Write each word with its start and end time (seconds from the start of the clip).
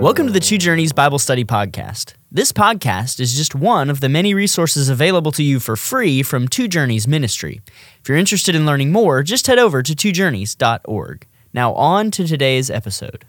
Welcome 0.00 0.26
to 0.28 0.32
the 0.32 0.40
Two 0.40 0.56
Journeys 0.56 0.94
Bible 0.94 1.18
Study 1.18 1.44
Podcast. 1.44 2.14
This 2.32 2.52
podcast 2.52 3.20
is 3.20 3.36
just 3.36 3.54
one 3.54 3.90
of 3.90 4.00
the 4.00 4.08
many 4.08 4.32
resources 4.32 4.88
available 4.88 5.30
to 5.32 5.42
you 5.42 5.60
for 5.60 5.76
free 5.76 6.22
from 6.22 6.48
Two 6.48 6.68
Journeys 6.68 7.06
Ministry. 7.06 7.60
If 8.00 8.08
you're 8.08 8.16
interested 8.16 8.54
in 8.54 8.64
learning 8.64 8.92
more, 8.92 9.22
just 9.22 9.46
head 9.46 9.58
over 9.58 9.82
to 9.82 9.92
twojourneys.org. 9.92 11.26
Now, 11.52 11.74
on 11.74 12.10
to 12.12 12.26
today's 12.26 12.70
episode. 12.70 13.26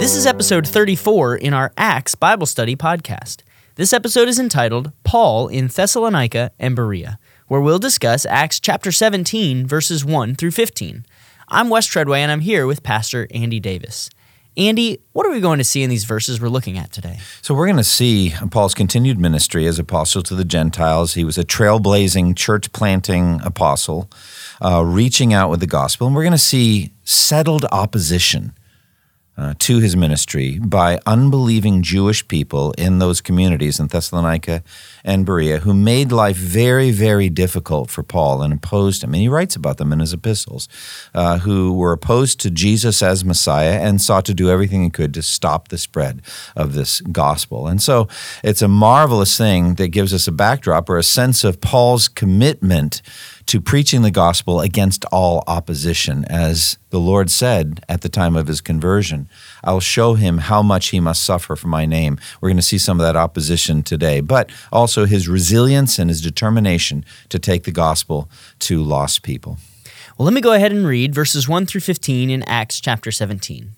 This 0.00 0.16
is 0.16 0.24
episode 0.24 0.66
34 0.66 1.36
in 1.36 1.52
our 1.52 1.74
Acts 1.76 2.14
Bible 2.14 2.46
Study 2.46 2.74
podcast. 2.74 3.42
This 3.74 3.92
episode 3.92 4.28
is 4.28 4.38
entitled 4.38 4.92
Paul 5.04 5.48
in 5.48 5.66
Thessalonica 5.66 6.52
and 6.58 6.74
Berea, 6.74 7.18
where 7.48 7.60
we'll 7.60 7.78
discuss 7.78 8.24
Acts 8.24 8.60
chapter 8.60 8.90
17, 8.90 9.66
verses 9.66 10.06
1 10.06 10.36
through 10.36 10.52
15. 10.52 11.04
I'm 11.48 11.68
Wes 11.68 11.86
Treadway, 11.86 12.22
and 12.22 12.32
I'm 12.32 12.40
here 12.40 12.66
with 12.66 12.82
Pastor 12.82 13.28
Andy 13.30 13.60
Davis. 13.60 14.10
Andy, 14.56 14.98
what 15.12 15.24
are 15.26 15.30
we 15.30 15.40
going 15.40 15.58
to 15.58 15.64
see 15.64 15.84
in 15.84 15.90
these 15.90 16.02
verses 16.02 16.40
we're 16.40 16.48
looking 16.48 16.76
at 16.76 16.90
today? 16.90 17.20
So, 17.40 17.54
we're 17.54 17.66
going 17.66 17.76
to 17.76 17.84
see 17.84 18.34
Paul's 18.50 18.74
continued 18.74 19.20
ministry 19.20 19.66
as 19.66 19.78
apostle 19.78 20.24
to 20.24 20.34
the 20.34 20.44
Gentiles. 20.44 21.14
He 21.14 21.22
was 21.22 21.38
a 21.38 21.44
trailblazing, 21.44 22.36
church 22.36 22.72
planting 22.72 23.40
apostle, 23.44 24.10
uh, 24.60 24.82
reaching 24.84 25.32
out 25.32 25.48
with 25.48 25.60
the 25.60 25.68
gospel. 25.68 26.08
And 26.08 26.16
we're 26.16 26.24
going 26.24 26.32
to 26.32 26.38
see 26.38 26.92
settled 27.04 27.64
opposition 27.66 28.52
uh, 29.38 29.54
to 29.58 29.78
his 29.78 29.96
ministry 29.96 30.58
by 30.58 30.98
unbelieving 31.06 31.82
Jewish 31.82 32.26
people 32.26 32.72
in 32.78 32.98
those 32.98 33.20
communities 33.20 33.78
in 33.78 33.88
Thessalonica 33.88 34.62
and 35.04 35.26
Berea 35.26 35.58
who 35.58 35.74
made 35.74 36.10
life 36.10 36.36
very, 36.36 36.90
very 36.90 37.28
difficult 37.28 37.90
for 37.90 38.02
Paul 38.02 38.42
and 38.42 38.52
opposed 38.52 39.04
him. 39.04 39.12
And 39.12 39.20
he 39.20 39.28
writes 39.28 39.54
about 39.54 39.76
them 39.76 39.92
in 39.92 40.00
his 40.00 40.12
epistles, 40.12 40.68
uh, 41.14 41.38
who 41.38 41.74
were 41.74 41.92
opposed 41.92 42.40
to 42.40 42.50
Jesus 42.50 43.02
as 43.02 43.24
Messiah 43.24 43.78
and 43.80 44.00
sought 44.00 44.24
to 44.26 44.34
do 44.34 44.50
everything 44.50 44.82
he 44.82 44.90
could 44.90 45.12
to 45.14 45.22
stop 45.22 45.68
the 45.68 45.78
spread 45.78 46.22
of 46.56 46.72
this 46.72 47.00
gospel. 47.00 47.66
And 47.66 47.82
so 47.82 48.08
it's 48.42 48.62
a 48.62 48.68
marvelous 48.68 49.36
thing 49.36 49.74
that 49.74 49.88
gives 49.88 50.14
us 50.14 50.26
a 50.26 50.32
backdrop 50.32 50.88
or 50.88 50.96
a 50.96 51.02
sense 51.02 51.44
of 51.44 51.60
Paul's 51.60 52.08
commitment 52.08 53.02
to 53.46 53.60
preaching 53.60 54.02
the 54.02 54.10
gospel 54.10 54.60
against 54.60 55.04
all 55.06 55.44
opposition. 55.46 56.24
As 56.24 56.78
the 56.90 56.98
Lord 56.98 57.30
said 57.30 57.84
at 57.88 58.00
the 58.00 58.08
time 58.08 58.36
of 58.36 58.48
his 58.48 58.60
conversion, 58.60 59.28
I'll 59.62 59.80
show 59.80 60.14
him 60.14 60.38
how 60.38 60.62
much 60.62 60.88
he 60.88 61.00
must 61.00 61.22
suffer 61.22 61.54
for 61.54 61.68
my 61.68 61.86
name. 61.86 62.18
We're 62.40 62.48
going 62.48 62.56
to 62.56 62.62
see 62.62 62.78
some 62.78 63.00
of 63.00 63.06
that 63.06 63.16
opposition 63.16 63.82
today, 63.82 64.20
but 64.20 64.50
also 64.72 65.06
his 65.06 65.28
resilience 65.28 65.98
and 65.98 66.10
his 66.10 66.20
determination 66.20 67.04
to 67.28 67.38
take 67.38 67.64
the 67.64 67.72
gospel 67.72 68.28
to 68.60 68.82
lost 68.82 69.22
people. 69.22 69.58
Well, 70.18 70.24
let 70.24 70.34
me 70.34 70.40
go 70.40 70.52
ahead 70.52 70.72
and 70.72 70.86
read 70.86 71.14
verses 71.14 71.48
1 71.48 71.66
through 71.66 71.82
15 71.82 72.30
in 72.30 72.42
Acts 72.44 72.80
chapter 72.80 73.12
17. 73.12 73.72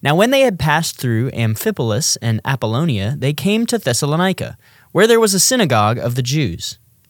Now, 0.00 0.14
when 0.14 0.30
they 0.30 0.42
had 0.42 0.60
passed 0.60 0.96
through 0.96 1.32
Amphipolis 1.32 2.16
and 2.22 2.40
Apollonia, 2.44 3.16
they 3.18 3.32
came 3.32 3.66
to 3.66 3.78
Thessalonica, 3.78 4.56
where 4.92 5.08
there 5.08 5.18
was 5.18 5.34
a 5.34 5.40
synagogue 5.40 5.98
of 5.98 6.14
the 6.14 6.22
Jews. 6.22 6.78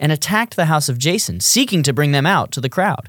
and 0.00 0.12
attacked 0.12 0.56
the 0.56 0.66
house 0.66 0.88
of 0.88 0.98
Jason, 0.98 1.40
seeking 1.40 1.82
to 1.82 1.92
bring 1.92 2.12
them 2.12 2.26
out 2.26 2.52
to 2.52 2.60
the 2.60 2.68
crowd. 2.68 3.08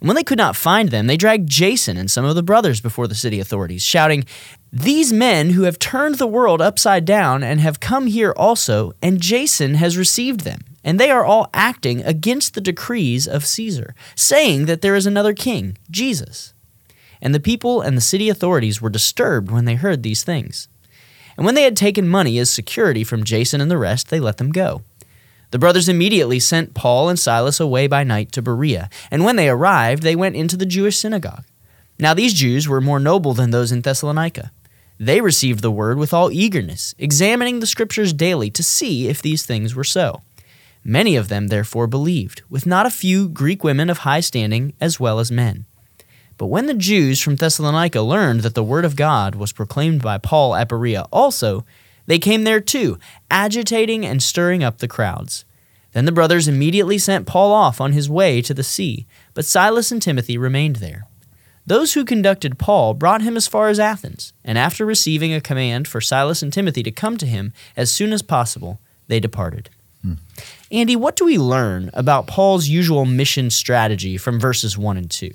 And 0.00 0.08
when 0.08 0.16
they 0.16 0.24
could 0.24 0.38
not 0.38 0.56
find 0.56 0.90
them, 0.90 1.06
they 1.06 1.16
dragged 1.16 1.48
Jason 1.48 1.96
and 1.96 2.10
some 2.10 2.26
of 2.26 2.34
the 2.34 2.42
brothers 2.42 2.80
before 2.80 3.08
the 3.08 3.14
city 3.14 3.40
authorities, 3.40 3.82
shouting, 3.82 4.24
These 4.70 5.12
men 5.12 5.50
who 5.50 5.62
have 5.62 5.78
turned 5.78 6.16
the 6.16 6.26
world 6.26 6.60
upside 6.60 7.04
down 7.04 7.42
and 7.42 7.60
have 7.60 7.80
come 7.80 8.06
here 8.06 8.34
also, 8.36 8.92
and 9.00 9.20
Jason 9.20 9.76
has 9.76 9.96
received 9.96 10.40
them. 10.40 10.60
And 10.84 11.00
they 11.00 11.10
are 11.10 11.24
all 11.24 11.48
acting 11.54 12.02
against 12.02 12.52
the 12.52 12.60
decrees 12.60 13.26
of 13.26 13.46
Caesar, 13.46 13.94
saying 14.14 14.66
that 14.66 14.82
there 14.82 14.94
is 14.94 15.06
another 15.06 15.32
king, 15.32 15.78
Jesus. 15.90 16.52
And 17.22 17.34
the 17.34 17.40
people 17.40 17.80
and 17.80 17.96
the 17.96 18.02
city 18.02 18.28
authorities 18.28 18.82
were 18.82 18.90
disturbed 18.90 19.50
when 19.50 19.64
they 19.64 19.76
heard 19.76 20.02
these 20.02 20.22
things. 20.22 20.68
And 21.38 21.46
when 21.46 21.54
they 21.54 21.62
had 21.62 21.76
taken 21.76 22.06
money 22.06 22.38
as 22.38 22.50
security 22.50 23.04
from 23.04 23.24
Jason 23.24 23.62
and 23.62 23.70
the 23.70 23.78
rest, 23.78 24.10
they 24.10 24.20
let 24.20 24.36
them 24.36 24.52
go. 24.52 24.82
The 25.54 25.60
brothers 25.60 25.88
immediately 25.88 26.40
sent 26.40 26.74
Paul 26.74 27.08
and 27.08 27.16
Silas 27.16 27.60
away 27.60 27.86
by 27.86 28.02
night 28.02 28.32
to 28.32 28.42
Berea, 28.42 28.90
and 29.08 29.24
when 29.24 29.36
they 29.36 29.48
arrived, 29.48 30.02
they 30.02 30.16
went 30.16 30.34
into 30.34 30.56
the 30.56 30.66
Jewish 30.66 30.96
synagogue. 30.96 31.44
Now 31.96 32.12
these 32.12 32.34
Jews 32.34 32.66
were 32.66 32.80
more 32.80 32.98
noble 32.98 33.34
than 33.34 33.52
those 33.52 33.70
in 33.70 33.82
Thessalonica. 33.82 34.50
They 34.98 35.20
received 35.20 35.62
the 35.62 35.70
word 35.70 35.96
with 35.96 36.12
all 36.12 36.32
eagerness, 36.32 36.96
examining 36.98 37.60
the 37.60 37.68
Scriptures 37.68 38.12
daily 38.12 38.50
to 38.50 38.64
see 38.64 39.06
if 39.06 39.22
these 39.22 39.46
things 39.46 39.76
were 39.76 39.84
so. 39.84 40.22
Many 40.82 41.14
of 41.14 41.28
them 41.28 41.46
therefore 41.46 41.86
believed, 41.86 42.42
with 42.50 42.66
not 42.66 42.84
a 42.84 42.90
few 42.90 43.28
Greek 43.28 43.62
women 43.62 43.88
of 43.88 43.98
high 43.98 44.18
standing 44.18 44.72
as 44.80 44.98
well 44.98 45.20
as 45.20 45.30
men. 45.30 45.66
But 46.36 46.46
when 46.46 46.66
the 46.66 46.74
Jews 46.74 47.20
from 47.20 47.36
Thessalonica 47.36 48.00
learned 48.00 48.40
that 48.40 48.56
the 48.56 48.64
word 48.64 48.84
of 48.84 48.96
God 48.96 49.36
was 49.36 49.52
proclaimed 49.52 50.02
by 50.02 50.18
Paul 50.18 50.56
at 50.56 50.68
Berea 50.68 51.06
also, 51.12 51.64
they 52.06 52.18
came 52.18 52.44
there 52.44 52.60
too, 52.60 52.98
agitating 53.30 54.04
and 54.04 54.22
stirring 54.22 54.62
up 54.62 54.78
the 54.78 54.88
crowds. 54.88 55.44
Then 55.92 56.04
the 56.04 56.12
brothers 56.12 56.48
immediately 56.48 56.98
sent 56.98 57.26
Paul 57.26 57.52
off 57.52 57.80
on 57.80 57.92
his 57.92 58.10
way 58.10 58.42
to 58.42 58.52
the 58.52 58.64
sea, 58.64 59.06
but 59.32 59.44
Silas 59.44 59.92
and 59.92 60.02
Timothy 60.02 60.36
remained 60.36 60.76
there. 60.76 61.06
Those 61.66 61.94
who 61.94 62.04
conducted 62.04 62.58
Paul 62.58 62.92
brought 62.92 63.22
him 63.22 63.36
as 63.36 63.46
far 63.46 63.68
as 63.68 63.80
Athens, 63.80 64.34
and 64.44 64.58
after 64.58 64.84
receiving 64.84 65.32
a 65.32 65.40
command 65.40 65.88
for 65.88 66.00
Silas 66.00 66.42
and 66.42 66.52
Timothy 66.52 66.82
to 66.82 66.90
come 66.90 67.16
to 67.16 67.26
him 67.26 67.54
as 67.76 67.90
soon 67.90 68.12
as 68.12 68.20
possible, 68.20 68.80
they 69.08 69.18
departed. 69.18 69.70
Hmm. 70.02 70.14
Andy, 70.70 70.96
what 70.96 71.16
do 71.16 71.24
we 71.24 71.38
learn 71.38 71.90
about 71.94 72.26
Paul's 72.26 72.68
usual 72.68 73.06
mission 73.06 73.48
strategy 73.48 74.18
from 74.18 74.38
verses 74.38 74.76
1 74.76 74.96
and 74.98 75.10
2? 75.10 75.30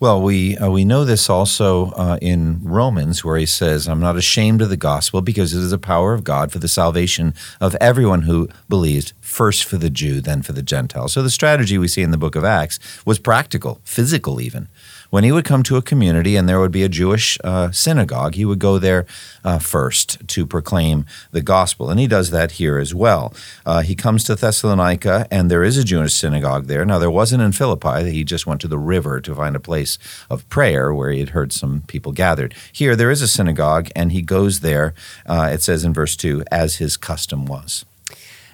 Well, 0.00 0.22
we 0.22 0.56
uh, 0.56 0.70
we 0.70 0.84
know 0.84 1.04
this 1.04 1.28
also 1.28 1.90
uh, 1.90 2.18
in 2.22 2.60
Romans, 2.62 3.24
where 3.24 3.36
he 3.36 3.46
says, 3.46 3.88
"I'm 3.88 3.98
not 3.98 4.16
ashamed 4.16 4.62
of 4.62 4.68
the 4.68 4.76
gospel 4.76 5.22
because 5.22 5.52
it 5.52 5.58
is 5.58 5.72
the 5.72 5.78
power 5.78 6.14
of 6.14 6.22
God 6.22 6.52
for 6.52 6.60
the 6.60 6.68
salvation 6.68 7.34
of 7.60 7.74
everyone 7.80 8.22
who 8.22 8.48
believes, 8.68 9.12
first 9.20 9.64
for 9.64 9.76
the 9.76 9.90
Jew, 9.90 10.20
then 10.20 10.42
for 10.42 10.52
the 10.52 10.62
Gentile." 10.62 11.08
So 11.08 11.20
the 11.20 11.30
strategy 11.30 11.78
we 11.78 11.88
see 11.88 12.02
in 12.02 12.12
the 12.12 12.16
book 12.16 12.36
of 12.36 12.44
Acts 12.44 12.78
was 13.04 13.18
practical, 13.18 13.80
physical, 13.82 14.40
even 14.40 14.68
when 15.10 15.24
he 15.24 15.32
would 15.32 15.44
come 15.44 15.62
to 15.64 15.76
a 15.76 15.82
community 15.82 16.36
and 16.36 16.48
there 16.48 16.60
would 16.60 16.72
be 16.72 16.82
a 16.82 16.88
Jewish 16.88 17.38
uh, 17.42 17.70
synagogue, 17.70 18.34
he 18.34 18.44
would 18.44 18.58
go 18.58 18.78
there 18.78 19.06
uh, 19.44 19.58
first 19.58 20.26
to 20.28 20.46
proclaim 20.46 21.06
the 21.30 21.40
gospel. 21.40 21.90
And 21.90 21.98
he 21.98 22.06
does 22.06 22.30
that 22.30 22.52
here 22.52 22.78
as 22.78 22.94
well. 22.94 23.32
Uh, 23.64 23.82
he 23.82 23.94
comes 23.94 24.24
to 24.24 24.34
Thessalonica, 24.34 25.26
and 25.30 25.50
there 25.50 25.64
is 25.64 25.76
a 25.76 25.84
Jewish 25.84 26.14
synagogue 26.14 26.66
there. 26.66 26.84
Now, 26.84 26.98
there 26.98 27.10
wasn't 27.10 27.42
in 27.42 27.52
Philippi, 27.52 28.10
he 28.10 28.24
just 28.24 28.46
went 28.46 28.60
to 28.60 28.68
the 28.68 28.78
river 28.78 29.20
to 29.20 29.34
find 29.34 29.56
a 29.56 29.60
place 29.60 29.98
of 30.28 30.48
prayer 30.48 30.92
where 30.92 31.10
he 31.10 31.20
had 31.20 31.30
heard 31.30 31.52
some 31.52 31.82
people 31.86 32.12
gathered. 32.12 32.54
Here, 32.72 32.94
there 32.94 33.10
is 33.10 33.22
a 33.22 33.28
synagogue, 33.28 33.88
and 33.96 34.12
he 34.12 34.22
goes 34.22 34.60
there, 34.60 34.94
uh, 35.26 35.50
it 35.52 35.62
says 35.62 35.84
in 35.84 35.94
verse 35.94 36.16
2, 36.16 36.44
as 36.50 36.76
his 36.76 36.96
custom 36.96 37.46
was. 37.46 37.84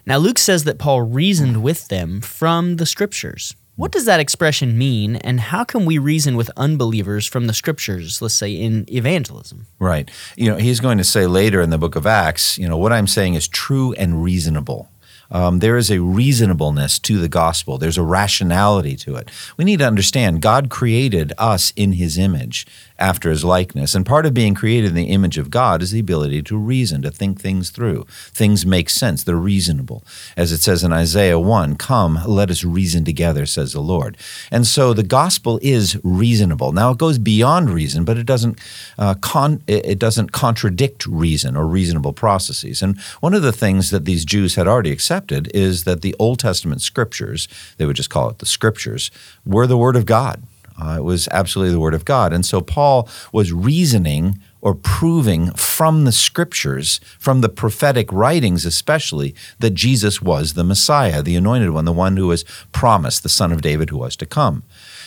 Now, 0.07 0.19
Luke 0.19 0.39
says 0.39 0.65
that 0.65 0.79
Paul 0.79 1.03
reasoned 1.03 1.63
with 1.63 1.89
them 1.89 2.21
from 2.21 2.77
the 2.77 2.87
scriptures. 2.87 3.55
What 3.77 3.91
does 3.91 4.05
that 4.05 4.21
expression 4.21 4.79
mean, 4.79 5.17
and 5.17 5.41
how 5.41 5.65
can 5.65 5.85
we 5.85 5.99
reason 5.99 6.37
with 6.37 6.49
unbelievers 6.57 7.27
from 7.27 7.49
the 7.49 7.53
scriptures, 7.53 8.23
let's 8.23 8.35
say 8.35 8.53
in 8.53 8.85
evangelism? 8.89 9.67
Right. 9.81 10.09
You 10.37 10.51
know, 10.51 10.57
he's 10.59 10.79
going 10.79 10.99
to 10.99 11.05
say 11.05 11.27
later 11.27 11.61
in 11.61 11.71
the 11.71 11.79
book 11.79 11.97
of 11.97 12.07
Acts, 12.07 12.57
you 12.57 12.69
know, 12.69 12.77
what 12.77 12.93
I'm 12.93 13.09
saying 13.09 13.35
is 13.35 13.49
true 13.49 13.93
and 13.95 14.23
reasonable. 14.23 14.91
Um, 15.31 15.59
there 15.59 15.77
is 15.77 15.91
a 15.91 16.01
reasonableness 16.01 17.01
to 17.01 17.19
the 17.19 17.29
gospel. 17.29 17.77
There's 17.77 17.99
a 17.99 18.03
rationality 18.03 18.95
to 18.99 19.17
it. 19.17 19.29
We 19.57 19.65
need 19.65 19.81
to 19.81 19.87
understand 19.87 20.41
God 20.41 20.71
created 20.71 21.33
us 21.37 21.73
in 21.75 21.93
his 21.93 22.17
image 22.17 22.67
after 23.05 23.29
his 23.29 23.45
likeness. 23.45 23.95
And 23.95 24.07
part 24.07 24.25
of 24.25 24.33
being 24.33 24.55
created 24.55 24.89
in 24.89 24.95
the 24.95 25.11
image 25.11 25.37
of 25.37 25.51
God 25.51 25.83
is 25.83 25.91
the 25.91 26.01
ability 26.01 26.43
to 26.45 26.57
reason, 26.57 27.03
to 27.03 27.11
think 27.11 27.39
things 27.39 27.69
through. 27.69 28.07
Things 28.33 28.65
make 28.65 28.89
sense, 28.89 29.23
they're 29.23 29.37
reasonable. 29.37 30.03
As 30.39 30.53
it 30.53 30.63
says 30.63 30.83
in 30.83 30.91
Isaiah 30.91 31.39
1, 31.39 31.77
Come, 31.77 32.19
let 32.27 32.51
us 32.51 32.65
reason 32.65 33.05
together, 33.05 33.45
says 33.45 33.75
the 33.75 33.81
Lord. 33.81 34.17
And 34.51 34.67
so 34.67 34.95
the 34.95 35.03
gospel 35.03 35.61
is 35.61 36.01
reasonable. 36.03 36.73
Now 36.73 36.93
it 36.93 36.99
goes 36.99 37.19
beyond 37.19 37.69
reason, 37.69 38.07
but 38.07 38.17
it 38.17 38.25
doesn't, 38.25 38.59
uh, 38.99 39.17
con- 39.21 39.63
it 39.67 39.99
doesn't 39.99 40.33
contradict 40.33 41.05
reason 41.05 41.59
or 41.59 41.67
reasonable 41.67 42.15
processes. 42.15 42.81
And 42.81 42.99
one 43.21 43.35
of 43.35 43.43
the 43.43 43.53
things 43.53 43.91
that 43.91 44.07
these 44.07 44.25
Jews 44.25 44.55
had 44.55 44.67
already 44.67 44.93
accepted 44.93 45.51
is 45.53 45.85
that 45.85 46.01
the 46.01 46.17
Old 46.19 46.39
Testament 46.39 46.81
scriptures, 46.81 47.49
they 47.77 47.85
would 47.85 47.97
just 47.97 48.09
call 48.09 48.31
it 48.31 48.39
the 48.39 48.47
scriptures, 48.47 49.11
were 49.45 49.67
the 49.67 49.77
Word 49.77 49.95
of 49.95 50.07
God. 50.07 50.43
Uh, 50.81 50.97
it 50.99 51.05
was 51.05 51.29
absolutely 51.29 51.73
the 51.73 51.81
Word 51.81 51.95
of 51.95 52.05
God. 52.05 52.33
And 52.33 52.45
so 52.45 52.61
Paul 52.61 53.09
was 53.33 53.53
reasoning 53.53 54.41
or 54.61 54.75
proving 54.75 55.53
from 55.53 56.05
the 56.05 56.13
scriptures, 56.13 56.99
from 57.19 57.43
the 57.43 57.49
prophetic 57.49 58.11
writings 58.11 58.65
especially, 58.65 59.35
that 59.59 59.75
Jesus 59.75 60.23
was 60.23 60.55
the 60.55 60.65
Messiah, 60.65 61.23
the 61.23 61.37
anointed 61.37 61.71
one, 61.71 61.85
the 61.85 61.93
one 61.93 62.17
who 62.17 62.29
was 62.29 62.45
promised, 62.73 63.23
the 63.23 63.29
Son 63.29 63.53
of 63.53 63.61
David 63.61 63.91
who 63.91 63.99
was 63.99 64.17
to 64.17 64.27
come. 64.27 64.63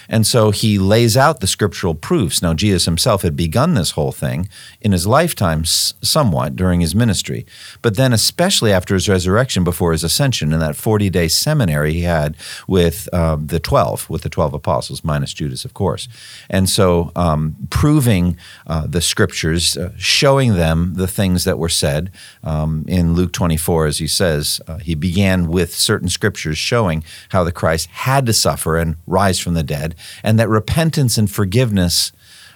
And 0.10 0.26
so 0.26 0.52
he 0.52 0.80
lays 0.80 1.18
out 1.18 1.40
the 1.40 1.48
scriptural 1.48 1.96
proofs. 1.96 2.42
Now, 2.42 2.54
Jesus 2.54 2.86
himself 2.86 3.22
had 3.22 3.36
begun 3.36 3.74
this 3.74 3.92
whole 3.92 4.12
thing 4.12 4.50
in 4.82 4.92
his 4.92 5.06
lifetime 5.06 5.66
somewhat 5.66 6.56
during 6.56 6.82
his 6.82 6.96
ministry, 6.96 7.46
but 7.82 7.96
then, 7.96 8.14
especially 8.14 8.72
after 8.72 8.94
his 8.94 9.10
resurrection 9.10 9.64
before 9.64 9.92
his 9.92 10.04
ascension, 10.04 10.54
in 10.54 10.60
that 10.60 10.76
40 10.76 11.10
day 11.10 11.28
seminary 11.28 11.94
he 11.94 12.02
had 12.02 12.36
with 12.68 13.10
uh, 13.12 13.38
the 13.40 13.60
12, 13.60 14.10
with 14.10 14.22
the 14.24 14.30
12 14.30 14.54
apostles, 14.54 15.04
minus 15.04 15.34
Judas, 15.34 15.66
of 15.66 15.74
course. 15.74 16.08
And 16.50 16.70
so, 16.70 17.12
um, 17.16 17.56
proving 17.70 18.38
uh, 18.66 18.88
the 18.88 19.02
scriptures, 19.02 19.78
uh, 19.78 19.94
showing 19.98 20.56
them 20.56 20.94
the 20.96 21.08
things 21.08 21.44
that 21.44 21.58
were 21.58 21.70
said. 21.70 22.12
Um, 22.44 22.86
in 22.88 23.14
Luke 23.14 23.34
24, 23.34 23.88
as 23.88 23.98
he 23.98 24.08
says, 24.08 24.62
uh, 24.68 24.78
he 24.78 24.96
began 24.96 25.48
with 25.48 25.74
certain 25.74 26.10
scriptures 26.10 26.58
showing 26.58 27.04
how 27.30 27.44
the 27.44 27.52
Christ 27.52 27.90
had 27.90 28.26
to 28.26 28.34
suffer 28.34 28.78
and 28.78 28.98
rise 29.06 29.40
from 29.40 29.54
the 29.54 29.64
dead 29.64 29.96
and 30.24 30.40
that 30.40 30.50
repentance 30.50 31.18
and 31.18 31.30
forgiveness 31.30 32.12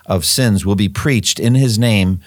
of 0.06 0.26
sins 0.26 0.66
will 0.66 0.76
be 0.76 0.90
preached 0.90 1.40
in 1.40 1.56
his 1.56 1.78
name 1.78 2.20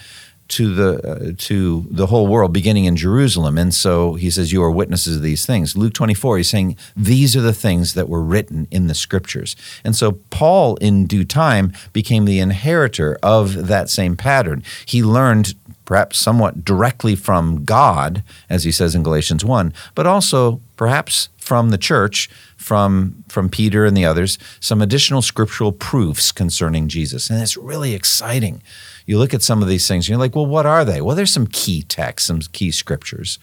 to 0.47 0.75
the 0.75 1.11
uh, 1.11 1.33
to 1.39 1.87
the 1.91 2.07
whole 2.07 2.27
world 2.27 2.53
beginning 2.53 2.85
in 2.85 2.97
Jerusalem. 2.97 3.57
And 3.57 3.73
so 3.73 4.15
he 4.15 4.31
says 4.31 4.53
you 4.53 4.63
are 4.63 4.71
witnesses 4.71 5.17
of 5.17 5.23
these 5.23 5.47
things. 5.47 5.77
Luke 5.77 5.95
24 5.95 6.39
he's 6.39 6.51
saying 6.51 6.77
these 6.97 7.35
are 7.35 7.41
the 7.41 7.55
things 7.55 7.95
that 7.95 8.09
were 8.09 8.23
written 8.23 8.69
in 8.71 8.87
the 8.87 8.95
scriptures. 8.95 9.57
And 9.85 9.97
so 9.97 10.13
Paul 10.31 10.77
in 10.77 11.07
due 11.07 11.25
time 11.25 11.73
became 11.93 12.25
the 12.25 12.41
inheritor 12.41 13.19
of 13.23 13.69
that 13.69 13.89
same 13.89 14.17
pattern. 14.17 14.63
He 14.85 15.03
learned 15.03 15.55
perhaps 15.85 16.19
somewhat 16.19 16.65
directly 16.65 17.15
from 17.15 17.65
God 17.65 18.23
as 18.49 18.65
he 18.65 18.73
says 18.73 18.95
in 18.95 19.03
Galatians 19.03 19.45
1 19.45 19.73
but 19.95 20.07
also 20.07 20.61
perhaps 20.77 21.29
from 21.45 21.69
the 21.69 21.79
church 21.79 22.31
from 22.57 23.23
from 23.29 23.51
Peter 23.51 23.85
and 23.85 23.95
the 23.95 24.07
others 24.07 24.39
some 24.61 24.81
additional 24.81 25.21
scriptural 25.21 25.73
proofs 25.73 26.33
concerning 26.33 26.89
Jesus, 26.89 27.29
and 27.29 27.43
it's 27.43 27.57
really 27.57 27.95
exciting. 27.95 28.63
You 29.05 29.19
look 29.19 29.35
at 29.35 29.43
some 29.43 29.61
of 29.61 29.69
these 29.69 29.87
things, 29.87 30.07
and 30.07 30.11
you're 30.11 30.19
like, 30.19 30.35
well, 30.35 30.47
what 30.47 30.65
are 30.65 30.85
they? 30.85 31.03
Well, 31.03 31.15
there's 31.15 31.33
some 31.33 31.47
key 31.47 31.83
texts, 31.83 32.29
some 32.29 32.41
key 32.41 32.71
scriptures. 32.71 33.39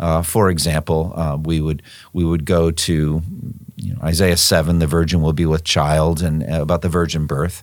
Uh, 0.00 0.22
for 0.22 0.50
example, 0.50 1.12
uh, 1.14 1.38
we 1.40 1.60
would 1.60 1.80
we 2.12 2.24
would 2.24 2.44
go 2.44 2.72
to 2.72 3.22
you 3.76 3.94
know, 3.94 4.00
Isaiah 4.02 4.36
seven, 4.36 4.80
the 4.80 4.88
virgin 4.88 5.22
will 5.22 5.32
be 5.32 5.46
with 5.46 5.62
child, 5.62 6.20
and 6.22 6.42
uh, 6.42 6.62
about 6.62 6.82
the 6.82 6.88
virgin 6.88 7.26
birth, 7.26 7.62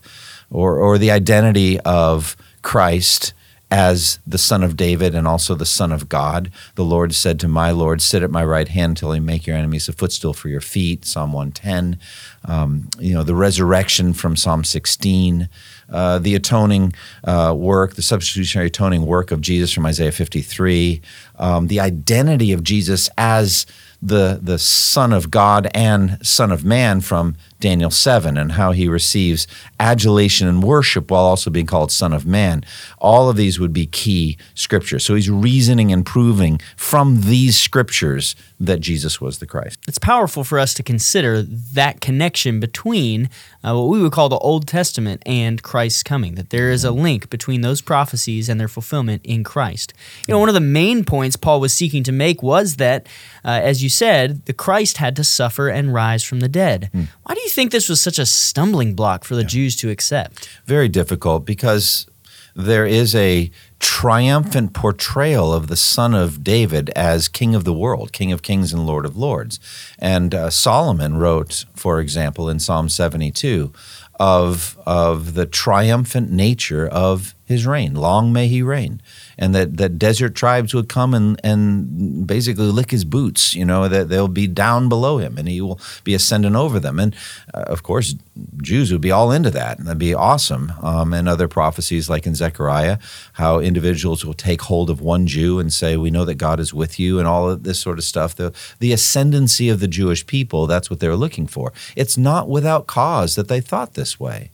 or 0.50 0.78
or 0.78 0.98
the 0.98 1.12
identity 1.12 1.78
of 1.82 2.38
Christ 2.62 3.34
as 3.72 4.20
the 4.28 4.38
Son 4.38 4.64
of 4.64 4.76
David 4.76 5.16
and 5.16 5.26
also 5.26 5.56
the 5.56 5.66
Son 5.66 5.94
of 5.94 6.10
God. 6.10 6.52
The 6.76 6.84
Lord 6.84 7.14
said 7.16 7.40
to 7.40 7.48
my 7.48 7.72
Lord, 7.72 8.02
Sit 8.02 8.22
at 8.22 8.30
my 8.30 8.44
right 8.44 8.68
hand 8.68 8.98
till 8.98 9.14
he 9.14 9.20
make 9.22 9.48
your 9.48 9.56
enemies 9.56 9.88
a 9.88 9.94
footstool 9.94 10.34
for 10.34 10.50
your 10.50 10.62
feet. 10.62 11.06
Psalm 11.06 11.32
110. 11.32 11.98
Um, 12.46 12.90
you 13.00 13.14
know, 13.14 13.24
the 13.24 13.36
resurrection 13.36 14.14
from 14.14 14.36
Psalm 14.36 14.64
16. 14.64 15.48
Uh, 15.92 16.20
the 16.20 16.36
atoning 16.36 16.94
uh, 17.26 17.54
work, 17.56 17.96
the 17.96 18.02
substitutionary 18.02 18.68
atoning 18.68 19.06
work 19.06 19.30
of 19.30 19.42
Jesus 19.42 19.74
from 19.74 19.86
Isaiah 19.86 20.14
53. 20.14 21.02
Um, 21.38 21.68
the 21.68 21.82
identity 21.82 22.54
of 22.54 22.64
Jesus 22.64 23.10
as 23.18 23.66
the, 24.02 24.40
the 24.42 24.58
Son 24.58 25.12
of 25.12 25.30
God 25.30 25.70
and 25.76 26.26
Son 26.26 26.52
of 26.52 26.64
Man 26.64 27.02
from 27.02 27.36
Daniel 27.60 27.92
7 27.92 28.38
and 28.38 28.54
how 28.54 28.72
he 28.72 28.88
receives 28.88 29.48
adulation 29.80 30.48
and 30.48 30.64
worship 30.64 31.12
while 31.12 31.24
also 31.24 31.50
being 31.50 31.68
called 31.68 31.92
Son 31.92 32.14
of 32.14 32.26
Man. 32.26 32.64
All 32.98 33.30
of 33.30 33.36
these 33.36 33.60
would 33.60 33.74
be 33.74 33.86
key 33.86 34.38
scriptures. 34.56 35.04
So 35.04 35.14
he's 35.14 35.30
reasoning 35.30 35.92
and 35.92 36.06
proving 36.06 36.60
from 36.76 37.22
these 37.22 37.60
scriptures 37.60 38.36
that 38.60 38.80
Jesus 38.80 39.20
was 39.20 39.40
the 39.40 39.46
Christ. 39.46 39.78
It's 39.88 40.00
powerful 40.00 40.44
for 40.44 40.58
us 40.58 40.74
to 40.76 40.84
consider 40.84 41.44
that 41.44 42.02
connection 42.02 42.31
between 42.60 43.30
uh, 43.64 43.76
what 43.76 43.90
we 43.90 44.02
would 44.02 44.12
call 44.12 44.30
the 44.30 44.38
Old 44.38 44.68
Testament 44.68 45.22
and 45.26 45.62
Christ's 45.62 46.04
coming, 46.04 46.36
that 46.36 46.50
there 46.50 46.72
is 46.72 46.84
a 46.84 46.92
link 46.92 47.30
between 47.30 47.62
those 47.62 47.82
prophecies 47.82 48.50
and 48.50 48.60
their 48.60 48.68
fulfillment 48.68 49.22
in 49.24 49.44
Christ. 49.44 49.94
You 50.28 50.34
know, 50.34 50.40
one 50.40 50.50
of 50.50 50.56
the 50.56 50.60
main 50.60 51.04
points 51.04 51.36
Paul 51.36 51.60
was 51.60 51.74
seeking 51.74 52.04
to 52.04 52.12
make 52.12 52.42
was 52.42 52.78
that, 52.78 53.08
uh, 53.46 53.50
as 53.64 53.84
you 53.84 53.90
said, 53.90 54.46
the 54.46 54.54
Christ 54.54 54.98
had 54.98 55.16
to 55.16 55.24
suffer 55.24 55.68
and 55.70 55.94
rise 55.94 56.24
from 56.24 56.40
the 56.40 56.50
dead. 56.50 56.90
Mm. 56.94 57.08
Why 57.24 57.36
do 57.36 57.42
you 57.42 57.50
think 57.50 57.72
this 57.72 57.90
was 57.90 58.02
such 58.02 58.20
a 58.20 58.26
stumbling 58.26 58.96
block 58.96 59.24
for 59.24 59.36
the 59.36 59.42
yeah. 59.42 59.48
Jews 59.48 59.76
to 59.78 59.90
accept? 59.90 60.50
Very 60.66 60.90
difficult 60.90 61.46
because 61.46 62.08
there 62.56 62.86
is 62.86 63.16
a 63.16 63.52
triumphant 63.82 64.74
portrayal 64.74 65.52
of 65.52 65.68
the 65.68 65.76
son 65.76 66.14
of 66.14 66.44
David 66.44 66.92
as 66.92 67.28
king 67.28 67.56
of 67.56 67.64
the 67.64 67.74
world, 67.74 68.14
king 68.14 68.32
of 68.32 68.44
kings 68.44 68.72
and 68.72 68.86
lord 68.86 69.06
of 69.06 69.18
lords. 69.18 69.60
And 69.98 70.34
uh, 70.34 70.50
Solomon 70.52 71.18
wrote, 71.18 71.66
for 71.76 72.00
example, 72.00 72.48
in 72.48 72.60
Psalm 72.60 72.90
72, 72.90 73.74
of, 74.20 74.80
of 74.86 75.34
the 75.34 75.48
triumphant 75.48 76.32
nature 76.32 76.88
of 76.88 77.34
his 77.52 77.68
reign. 77.68 77.94
Long 77.94 78.34
may 78.34 78.48
he 78.48 78.62
reign 78.62 79.02
and 79.42 79.56
that, 79.56 79.78
that 79.78 79.98
desert 79.98 80.36
tribes 80.36 80.74
would 80.74 80.88
come 80.88 81.14
and, 81.16 81.42
and 81.44 82.28
basically 82.28 82.66
lick 82.66 82.92
his 82.92 83.04
boots, 83.04 83.56
you 83.56 83.66
know, 83.66 83.88
that 83.88 84.08
they'll 84.08 84.28
be 84.28 84.46
down 84.48 84.88
below 84.88 85.18
him 85.18 85.38
and 85.38 85.48
he 85.48 85.60
will 85.60 85.80
be 86.04 86.14
ascending 86.14 86.56
over 86.56 86.80
them. 86.80 87.00
And 87.00 87.16
uh, 87.54 87.64
of 87.68 87.82
course, 87.82 88.16
Jews 88.62 88.92
would 88.92 89.02
be 89.02 89.12
all 89.12 89.32
into 89.32 89.50
that, 89.52 89.78
and 89.78 89.88
that'd 89.88 89.98
be 89.98 90.14
awesome. 90.14 90.72
Um, 90.82 91.14
and 91.14 91.28
other 91.28 91.48
prophecies, 91.48 92.10
like 92.10 92.26
in 92.26 92.36
Zechariah, 92.36 93.00
how 93.34 93.60
individuals 93.60 94.24
will 94.24 94.34
take 94.34 94.62
hold 94.62 94.90
of 94.90 95.02
one 95.02 95.28
Jew 95.28 95.60
and 95.60 95.72
say, 95.72 95.98
"We 95.98 96.12
know 96.12 96.26
that 96.26 96.36
God 96.36 96.60
is 96.60 96.74
with 96.74 97.00
you," 97.00 97.20
and 97.20 97.28
all 97.28 97.50
of 97.50 97.64
this 97.64 97.80
sort 97.80 97.98
of 97.98 98.04
stuff. 98.04 98.36
The 98.36 98.54
the 98.80 98.94
ascendancy 98.94 99.70
of 99.70 99.80
the 99.80 99.88
Jewish 99.88 100.26
people—that's 100.26 100.90
what 100.90 101.00
they 101.00 101.08
were 101.08 101.16
looking 101.16 101.48
for. 101.48 101.74
It's 101.96 102.18
not 102.18 102.50
without 102.50 102.88
cause 102.88 103.36
that 103.36 103.48
they 103.48 103.62
thought 103.62 103.94
this 103.94 104.20
way. 104.20 104.52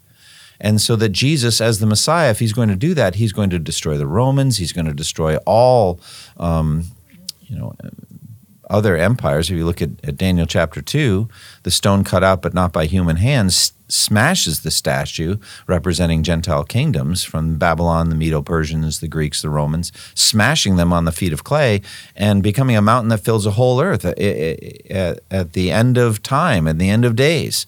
And 0.59 0.81
so 0.81 0.95
that 0.95 1.09
Jesus, 1.09 1.61
as 1.61 1.79
the 1.79 1.85
Messiah, 1.85 2.31
if 2.31 2.39
he's 2.39 2.53
going 2.53 2.69
to 2.69 2.75
do 2.75 2.93
that, 2.93 3.15
he's 3.15 3.33
going 3.33 3.49
to 3.51 3.59
destroy 3.59 3.97
the 3.97 4.07
Romans. 4.07 4.57
He's 4.57 4.73
going 4.73 4.87
to 4.87 4.93
destroy 4.93 5.37
all, 5.45 5.99
um, 6.37 6.85
you 7.41 7.57
know, 7.57 7.75
other 8.69 8.97
empires. 8.97 9.49
If 9.49 9.57
you 9.57 9.65
look 9.65 9.81
at, 9.81 9.91
at, 10.03 10.17
Daniel 10.17 10.45
chapter 10.45 10.81
two, 10.81 11.29
the 11.63 11.71
stone 11.71 12.03
cut 12.03 12.23
out 12.23 12.41
but 12.41 12.53
not 12.53 12.73
by 12.73 12.85
human 12.85 13.17
hands 13.17 13.73
smashes 13.89 14.61
the 14.61 14.71
statue 14.71 15.37
representing 15.65 16.23
Gentile 16.23 16.65
kingdoms 16.65 17.23
from 17.23 17.57
Babylon, 17.57 18.09
the 18.09 18.15
Medo 18.15 18.41
Persians, 18.41 18.99
the 18.99 19.07
Greeks, 19.07 19.41
the 19.41 19.49
Romans, 19.49 19.91
smashing 20.13 20.75
them 20.75 20.91
on 20.91 21.05
the 21.05 21.11
feet 21.11 21.31
of 21.31 21.43
clay 21.43 21.81
and 22.15 22.43
becoming 22.43 22.75
a 22.75 22.81
mountain 22.81 23.09
that 23.09 23.19
fills 23.19 23.45
a 23.45 23.51
whole 23.51 23.81
earth 23.81 24.03
at, 24.03 24.19
at, 24.19 25.19
at 25.31 25.53
the 25.53 25.71
end 25.71 25.97
of 25.97 26.21
time, 26.21 26.67
at 26.67 26.79
the 26.79 26.89
end 26.89 27.05
of 27.05 27.15
days. 27.15 27.65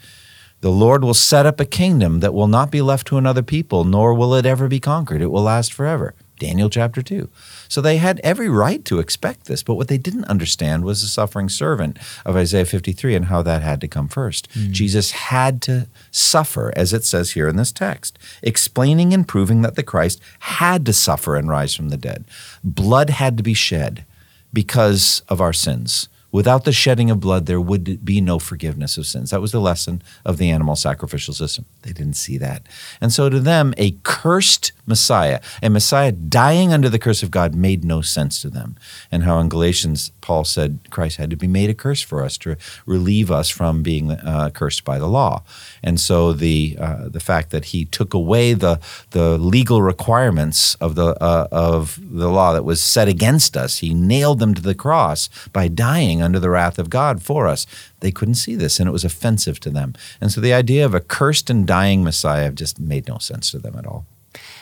The 0.62 0.72
Lord 0.72 1.04
will 1.04 1.14
set 1.14 1.46
up 1.46 1.60
a 1.60 1.66
kingdom 1.66 2.20
that 2.20 2.34
will 2.34 2.48
not 2.48 2.70
be 2.70 2.82
left 2.82 3.08
to 3.08 3.18
another 3.18 3.44
people, 3.44 3.86
nor 3.86 4.14
will 4.14 4.34
it 4.36 4.46
ever 4.46 4.68
be 4.68 4.80
conquered. 4.80 5.22
It 5.22 5.32
will 5.32 5.44
last 5.44 5.74
forever. 5.74 6.16
Daniel 6.40 6.70
chapter 6.70 7.02
2. 7.02 7.30
So 7.68 7.82
they 7.82 7.98
had 7.98 8.20
every 8.24 8.50
right 8.50 8.84
to 8.86 9.00
expect 9.00 9.46
this, 9.46 9.62
but 9.62 9.76
what 9.76 9.90
they 9.90 9.98
didn't 9.98 10.26
understand 10.26 10.84
was 10.84 11.02
the 11.02 11.08
suffering 11.08 11.50
servant 11.50 12.00
of 12.26 12.36
Isaiah 12.36 12.66
53 12.66 13.14
and 13.14 13.26
how 13.26 13.42
that 13.44 13.62
had 13.62 13.80
to 13.82 13.88
come 13.88 14.08
first. 14.08 14.50
Mm. 14.52 14.72
Jesus 14.72 15.12
had 15.12 15.62
to 15.64 15.88
suffer, 16.12 16.74
as 16.76 16.94
it 16.94 17.04
says 17.04 17.32
here 17.32 17.48
in 17.48 17.58
this 17.58 17.72
text, 17.72 18.18
explaining 18.42 19.14
and 19.14 19.28
proving 19.28 19.62
that 19.62 19.76
the 19.76 19.84
Christ 19.84 20.20
had 20.40 20.86
to 20.88 20.94
suffer 20.94 21.36
and 21.36 21.50
rise 21.50 21.76
from 21.76 21.90
the 21.90 21.98
dead. 21.98 22.26
Blood 22.64 23.12
had 23.12 23.38
to 23.38 23.44
be 23.44 23.54
shed 23.54 24.06
because 24.52 25.22
of 25.30 25.40
our 25.42 25.54
sins. 25.54 26.10
Without 26.32 26.64
the 26.64 26.72
shedding 26.72 27.10
of 27.10 27.20
blood, 27.20 27.48
there 27.48 27.60
would 27.60 28.06
be 28.06 28.22
no 28.22 28.38
forgiveness 28.38 28.98
of 28.98 29.06
sins. 29.08 29.32
That 29.32 29.42
was 29.42 29.52
the 29.52 29.60
lesson 29.60 30.02
of 30.24 30.38
the 30.38 30.52
animal 30.52 30.76
sacrificial 30.76 31.34
system. 31.34 31.66
They 31.82 31.92
didn't 31.92 32.18
see 32.18 32.38
that. 32.38 32.68
And 33.02 33.12
so 33.12 33.30
to 33.30 33.40
them, 33.40 33.74
a 33.78 33.92
cursed 34.04 34.72
Messiah, 34.86 35.40
a 35.64 35.70
Messiah 35.70 36.12
dying 36.12 36.72
under 36.72 36.90
the 36.90 37.00
curse 37.00 37.24
of 37.24 37.32
God, 37.32 37.56
made 37.56 37.84
no 37.84 38.02
sense 38.02 38.42
to 38.42 38.50
them. 38.50 38.76
And 39.12 39.24
how 39.24 39.40
in 39.40 39.50
Galatians, 39.50 40.12
Paul 40.22 40.44
said 40.44 40.80
Christ 40.90 41.18
had 41.18 41.32
to 41.32 41.36
be 41.36 41.48
made 41.48 41.70
a 41.70 41.74
curse 41.74 42.02
for 42.02 42.24
us 42.24 42.38
to 42.40 42.58
relieve 42.86 43.32
us 43.32 43.50
from 43.50 43.82
being 43.82 44.12
uh, 44.12 44.52
cursed 44.54 44.84
by 44.84 45.00
the 45.00 45.08
law. 45.08 45.44
And 45.84 46.00
so 46.00 46.34
the 46.34 46.78
uh, 46.80 47.10
the 47.10 47.20
fact 47.20 47.52
that 47.52 47.66
he 47.66 47.86
took 47.86 48.14
away 48.14 48.54
the 48.54 48.80
the 49.12 49.38
legal 49.38 49.82
requirements 49.82 50.76
of 50.76 50.96
the 50.96 51.16
uh, 51.22 51.48
of 51.52 52.00
the 52.02 52.30
law 52.30 52.54
that 52.54 52.64
was 52.64 52.82
set 52.82 53.08
against 53.08 53.56
us, 53.56 53.80
he 53.80 53.94
nailed 53.94 54.40
them 54.40 54.54
to 54.54 54.62
the 54.62 54.76
cross 54.76 55.30
by 55.54 55.68
dying 55.68 56.22
under 56.22 56.40
the 56.40 56.50
wrath 56.50 56.80
of 56.80 56.90
God 56.90 57.22
for 57.22 57.48
us. 57.48 57.66
They 58.00 58.12
couldn't 58.12 58.36
see 58.36 58.56
this, 58.56 58.80
and 58.80 58.88
it 58.88 58.94
was 58.94 59.06
offensive 59.06 59.60
to 59.62 59.70
them. 59.70 59.94
And 60.22 60.32
so 60.32 60.42
the 60.42 60.54
idea 60.54 60.86
of 60.86 60.94
a 60.94 61.00
cursed 61.02 61.50
and 61.50 61.66
dying 61.66 62.04
Messiah 62.04 62.52
just 62.52 62.80
made 62.80 63.08
no 63.08 63.18
sense 63.18 63.52
to 63.52 63.60
them 63.60 63.76
at 63.78 63.86
all. 63.86 64.06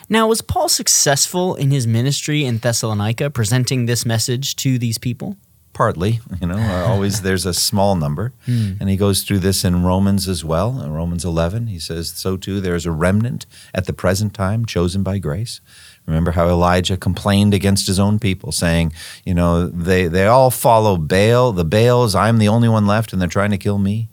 Now, 0.09 0.27
was 0.27 0.41
Paul 0.41 0.69
successful 0.69 1.55
in 1.55 1.71
his 1.71 1.85
ministry 1.85 2.45
in 2.45 2.59
Thessalonica, 2.59 3.29
presenting 3.29 3.85
this 3.85 4.05
message 4.05 4.55
to 4.57 4.79
these 4.79 4.97
people? 4.97 5.35
Partly. 5.77 6.19
You 6.41 6.47
know, 6.47 6.57
uh, 6.57 6.87
always 6.87 7.21
there's 7.27 7.45
a 7.45 7.53
small 7.53 7.95
number, 7.95 8.33
and 8.79 8.89
he 8.89 8.97
goes 8.97 9.21
through 9.21 9.39
this 9.39 9.63
in 9.63 9.83
Romans 9.83 10.27
as 10.27 10.43
well. 10.43 10.81
In 10.81 10.91
Romans 10.91 11.23
11, 11.23 11.67
he 11.67 11.77
says, 11.77 12.09
"So 12.09 12.35
too 12.35 12.59
there 12.59 12.75
is 12.75 12.87
a 12.87 12.91
remnant 12.91 13.45
at 13.75 13.85
the 13.85 13.93
present 13.93 14.33
time, 14.33 14.65
chosen 14.65 15.03
by 15.03 15.19
grace." 15.19 15.61
Remember 16.07 16.31
how 16.31 16.49
Elijah 16.49 16.97
complained 16.97 17.53
against 17.53 17.85
his 17.85 17.99
own 17.99 18.17
people, 18.17 18.51
saying, 18.51 18.91
"You 19.23 19.35
know, 19.35 19.67
they 19.67 20.07
they 20.07 20.25
all 20.25 20.49
follow 20.49 20.97
Baal, 20.97 21.51
the 21.51 21.63
Baals. 21.63 22.15
I'm 22.15 22.39
the 22.39 22.47
only 22.47 22.69
one 22.69 22.87
left, 22.87 23.13
and 23.13 23.21
they're 23.21 23.29
trying 23.29 23.51
to 23.51 23.57
kill 23.57 23.77
me." 23.77 24.09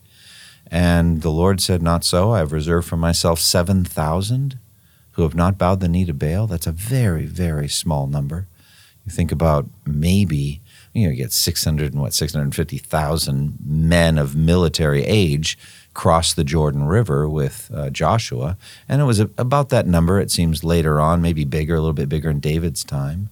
And 0.71 1.23
the 1.23 1.31
Lord 1.31 1.63
said, 1.63 1.83
"Not 1.83 2.05
so. 2.05 2.33
I 2.33 2.39
have 2.41 2.53
reserved 2.53 2.87
for 2.87 2.99
myself 2.99 3.41
seven 3.41 3.85
thousand 3.85 4.59
who 5.13 5.23
have 5.23 5.35
not 5.35 5.57
bowed 5.57 5.81
the 5.81 5.89
knee 5.89 6.05
to 6.05 6.13
Baal." 6.13 6.47
That's 6.47 6.67
a 6.67 6.73
very 6.73 7.25
very 7.25 7.69
small 7.69 8.07
number. 8.07 8.49
You 9.07 9.13
think 9.13 9.33
about 9.33 9.67
maybe 9.87 10.61
you 10.95 11.05
know 11.05 11.11
you 11.11 11.17
get 11.17 11.33
600 11.33 11.93
and 11.93 12.01
what 12.01 12.15
650,000 12.15 13.59
men 13.65 14.19
of 14.19 14.35
military 14.35 15.05
age 15.05 15.59
cross 15.93 16.33
the 16.35 16.45
Jordan 16.45 16.85
River 16.85 17.29
with 17.29 17.71
uh, 17.75 17.89
Joshua. 17.91 18.57
And 18.89 19.01
it 19.01 19.05
was 19.05 19.21
a, 19.21 19.31
about 19.39 19.69
that 19.69 19.87
number 19.87 20.19
it 20.21 20.31
seems 20.31 20.65
later 20.65 21.01
on 21.01 21.23
maybe 21.23 21.45
bigger 21.45 21.77
a 21.77 21.81
little 21.81 21.93
bit 21.93 22.09
bigger 22.09 22.31
in 22.31 22.41
David's 22.41 22.83
time. 22.83 23.31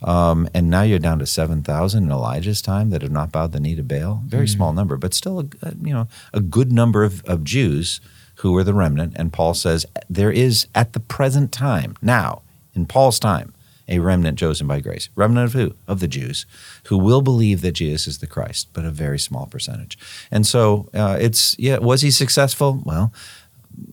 Um, 0.00 0.48
and 0.54 0.70
now 0.70 0.82
you're 0.82 1.00
down 1.00 1.18
to 1.18 1.26
7,000 1.26 2.04
in 2.04 2.10
Elijah's 2.12 2.62
time 2.62 2.90
that 2.90 3.02
have 3.02 3.10
not 3.10 3.32
bowed 3.32 3.50
the 3.50 3.58
knee 3.58 3.74
to 3.74 3.82
Baal. 3.82 4.22
Very 4.26 4.46
Mm. 4.46 4.54
small 4.54 4.72
number 4.72 4.96
but 4.96 5.12
still 5.12 5.40
a, 5.40 5.74
you 5.82 5.92
know 5.92 6.06
a 6.32 6.40
good 6.40 6.70
number 6.72 7.02
of, 7.02 7.24
of 7.24 7.42
Jews 7.42 8.00
who 8.36 8.52
were 8.52 8.62
the 8.62 8.74
remnant. 8.74 9.14
And 9.16 9.32
Paul 9.32 9.54
says 9.54 9.84
there 10.08 10.30
is 10.30 10.68
at 10.74 10.92
the 10.92 11.00
present 11.00 11.50
time 11.50 11.96
now 12.00 12.42
in 12.76 12.86
Paul's 12.86 13.18
time 13.18 13.52
a 13.88 13.98
remnant 13.98 14.38
chosen 14.38 14.66
by 14.66 14.80
grace. 14.80 15.08
Remnant 15.14 15.46
of 15.46 15.52
who? 15.54 15.74
Of 15.86 16.00
the 16.00 16.08
Jews, 16.08 16.46
who 16.84 16.98
will 16.98 17.22
believe 17.22 17.60
that 17.62 17.72
Jesus 17.72 18.06
is 18.06 18.18
the 18.18 18.26
Christ, 18.26 18.68
but 18.72 18.84
a 18.84 18.90
very 18.90 19.18
small 19.18 19.46
percentage. 19.46 19.98
And 20.30 20.46
so 20.46 20.88
uh, 20.94 21.16
it's, 21.20 21.58
yeah, 21.58 21.78
was 21.78 22.02
he 22.02 22.10
successful? 22.10 22.82
Well, 22.84 23.12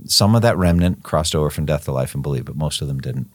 some 0.06 0.36
of 0.36 0.42
that 0.42 0.58
remnant 0.58 1.04
crossed 1.04 1.36
over 1.36 1.50
from 1.50 1.66
death 1.66 1.86
to 1.86 1.92
life 1.92 2.14
and 2.14 2.24
believed, 2.24 2.46
but 2.46 2.56
most 2.56 2.82
of 2.82 2.88
them 2.88 3.00
didn't. 3.00 3.30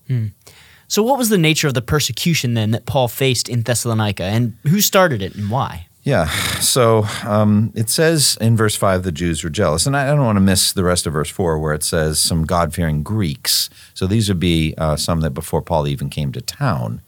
So, 0.89 1.05
what 1.05 1.19
was 1.19 1.29
the 1.29 1.39
nature 1.39 1.69
of 1.69 1.75
the 1.75 1.83
persecution 1.83 2.55
then 2.55 2.73
that 2.73 2.85
Paul 2.85 3.07
faced 3.07 3.49
in 3.49 3.63
Thessalonica, 3.63 4.25
and 4.25 4.57
who 4.67 4.81
started 4.81 5.23
it 5.23 5.37
and 5.37 5.49
why? 5.49 5.87
Yeah. 6.03 6.29
So 6.61 7.05
um, 7.25 7.73
it 7.75 7.91
says 7.91 8.39
in 8.41 8.57
verse 8.57 8.75
5 8.75 9.03
the 9.03 9.13
Jews 9.13 9.45
were 9.45 9.51
jealous. 9.51 9.87
And 9.87 9.97
I, 9.97 10.07
don't 10.07 10.25
want 10.25 10.37
to 10.37 10.41
miss 10.41 10.73
the 10.73 10.85
rest 10.85 11.07
of 11.07 11.13
verse 11.13 11.29
4 11.31 11.59
where 11.59 11.75
it 11.75 11.85
says 11.85 12.19
some 12.19 12.45
God 12.45 12.73
fearing 12.73 13.03
Greeks. 13.03 13.69
So 13.93 14.07
these 14.07 14.29
would 14.29 14.41
be 14.41 14.75
uh, 14.79 14.97
some 14.97 15.21
that 15.21 15.31
before 15.31 15.61
Paul 15.61 15.87
even 15.87 16.09
came 16.09 16.33
to 16.33 16.41
town 16.41 17.03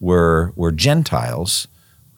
were, 0.00 0.52
were 0.56 0.72
Gentiles 0.72 1.68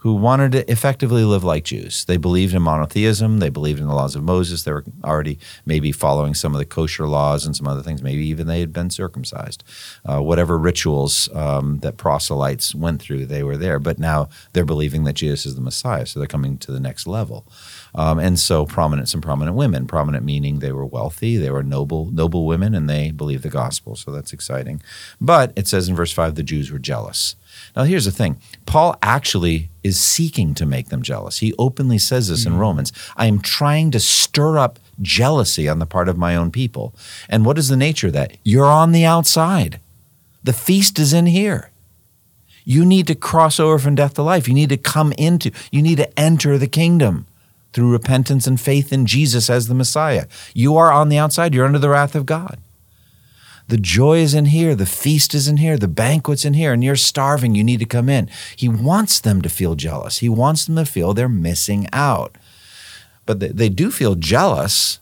who 0.03 0.15
wanted 0.15 0.51
to 0.51 0.69
effectively 0.69 1.23
live 1.23 1.45
like 1.45 1.63
Jews. 1.63 2.05
They 2.07 2.17
believed 2.17 2.55
in 2.55 2.63
monotheism, 2.63 3.39
they 3.39 3.51
believed 3.51 3.79
in 3.79 3.87
the 3.87 3.95
laws 3.95 4.17
of 4.17 4.25
Moses. 4.25 4.65
They 4.65 4.73
were 4.73 4.85
already 5.05 5.39
maybe 5.65 5.93
following 5.93 6.35
some 6.35 6.55
of 6.55 6.59
the 6.59 6.65
kosher 6.65 7.07
laws 7.07 7.47
and 7.47 7.55
some 7.55 7.69
other 7.69 7.83
things. 7.83 8.03
Maybe 8.03 8.27
even 8.27 8.49
they 8.49 8.59
had 8.59 8.73
been 8.73 8.91
circumcised. 8.91 9.63
Uh, 10.05 10.21
whatever 10.21 10.59
rituals 10.59 11.29
um, 11.37 11.79
that 11.83 11.99
proselytes 11.99 12.75
went 12.75 13.01
through, 13.01 13.27
they 13.27 13.45
were 13.45 13.57
there. 13.57 13.79
But 13.79 14.01
now 14.01 14.29
they're 14.53 14.65
believing 14.65 15.05
that 15.05 15.13
Jesus 15.13 15.47
is 15.47 15.55
the 15.55 15.61
Messiah, 15.61 16.05
so 16.05 16.19
they're 16.19 16.27
coming 16.27 16.59
to 16.59 16.73
the 16.73 16.81
next 16.81 17.07
level. 17.07 17.47
Um, 17.95 18.19
and 18.19 18.41
so 18.41 18.67
prominent, 18.67 19.09
some 19.09 19.21
prominent 19.21 19.57
women. 19.57 19.87
Prominent 19.87 20.25
meaning 20.25 20.59
they 20.59 20.73
were 20.73 20.85
wealthy, 20.85 21.37
they 21.37 21.51
were 21.51 21.63
noble, 21.63 22.11
noble 22.11 22.45
women, 22.45 22.75
and 22.75 22.91
they 22.91 23.13
believed 23.13 23.45
the 23.45 23.51
gospel. 23.51 23.95
So 23.95 24.11
that's 24.11 24.33
exciting. 24.33 24.83
But 25.21 25.53
it 25.55 25.69
says 25.69 25.89
in 25.89 25.95
verse 25.95 26.13
five, 26.13 26.35
the 26.35 26.43
Jews 26.43 26.73
were 26.73 26.81
jealous. 26.81 27.37
Now, 27.75 27.85
here's 27.85 28.05
the 28.05 28.13
thing 28.13 28.39
Paul 28.67 28.97
actually 29.03 29.69
is 29.83 29.99
seeking 29.99 30.55
to 30.55 30.67
make 30.67 30.89
them 30.89 31.03
jealous. 31.03 31.39
He 31.39 31.55
openly 31.59 31.99
says 31.99 32.29
this 32.29 32.47
in 32.47 32.53
hmm. 32.53 32.59
Romans 32.59 32.93
I 33.17 33.27
am 33.27 33.41
trying 33.41 33.91
to 33.93 34.01
stir 34.01 34.59
up 34.59 34.79
jealousy 35.01 35.69
on 35.69 35.79
the 35.79 35.87
part 35.87 36.09
of 36.09 36.19
my 36.19 36.37
own 36.37 36.51
people. 36.51 36.95
And 37.29 37.45
what 37.45 37.59
is 37.59 37.69
the 37.69 37.77
nature 37.77 38.09
of 38.09 38.13
that? 38.13 38.37
You're 38.45 38.67
on 38.67 38.93
the 38.93 39.05
outside, 39.05 39.81
the 40.45 40.53
feast 40.53 40.99
is 40.99 41.13
in 41.13 41.27
here. 41.27 41.71
You 42.65 42.85
need 42.85 43.09
to 43.09 43.17
cross 43.17 43.59
over 43.59 43.79
from 43.79 43.97
death 43.97 44.15
to 44.15 44.23
life. 44.23 44.47
You 44.47 44.55
need 44.55 44.69
to 44.69 44.77
come 44.77 45.13
into, 45.19 45.51
you 45.73 45.83
need 45.83 45.97
to 45.97 46.19
enter 46.19 46.59
the 46.59 46.69
kingdom 46.69 47.27
through 47.73 47.91
repentance 47.91 48.47
and 48.47 48.61
faith 48.61 48.93
in 48.93 49.07
Jesus 49.07 49.51
as 49.51 49.67
the 49.67 49.75
Messiah. 49.75 50.27
You 50.55 50.77
are 50.77 50.93
on 50.93 51.09
the 51.09 51.19
outside, 51.19 51.55
you're 51.55 51.67
under 51.67 51.79
the 51.79 51.89
wrath 51.89 52.15
of 52.15 52.27
God. 52.27 52.59
The 53.69 53.79
joy 53.79 54.19
is 54.19 54.35
in 54.35 54.47
here, 54.47 54.75
the 54.75 54.87
feast 54.87 55.35
is 55.35 55.49
in 55.49 55.57
here, 55.57 55.79
the 55.79 55.89
banquet's 55.89 56.45
in 56.45 56.55
here, 56.55 56.73
and 56.73 56.83
you're 56.83 56.97
starving. 56.97 57.55
You 57.55 57.65
need 57.65 57.81
to 57.81 57.87
come 57.87 58.09
in. 58.09 58.29
He 58.57 58.69
wants 58.69 59.21
them 59.21 59.41
to 59.43 59.49
feel 59.49 59.75
jealous. 59.75 60.19
He 60.19 60.29
wants 60.29 60.67
them 60.67 60.77
to 60.77 60.85
feel 60.85 61.15
they're 61.15 61.29
missing 61.29 61.89
out. 61.93 62.37
But 63.25 63.41
they, 63.41 63.49
they 63.49 63.69
do 63.69 63.91
feel 63.91 64.15
jealous, 64.15 64.99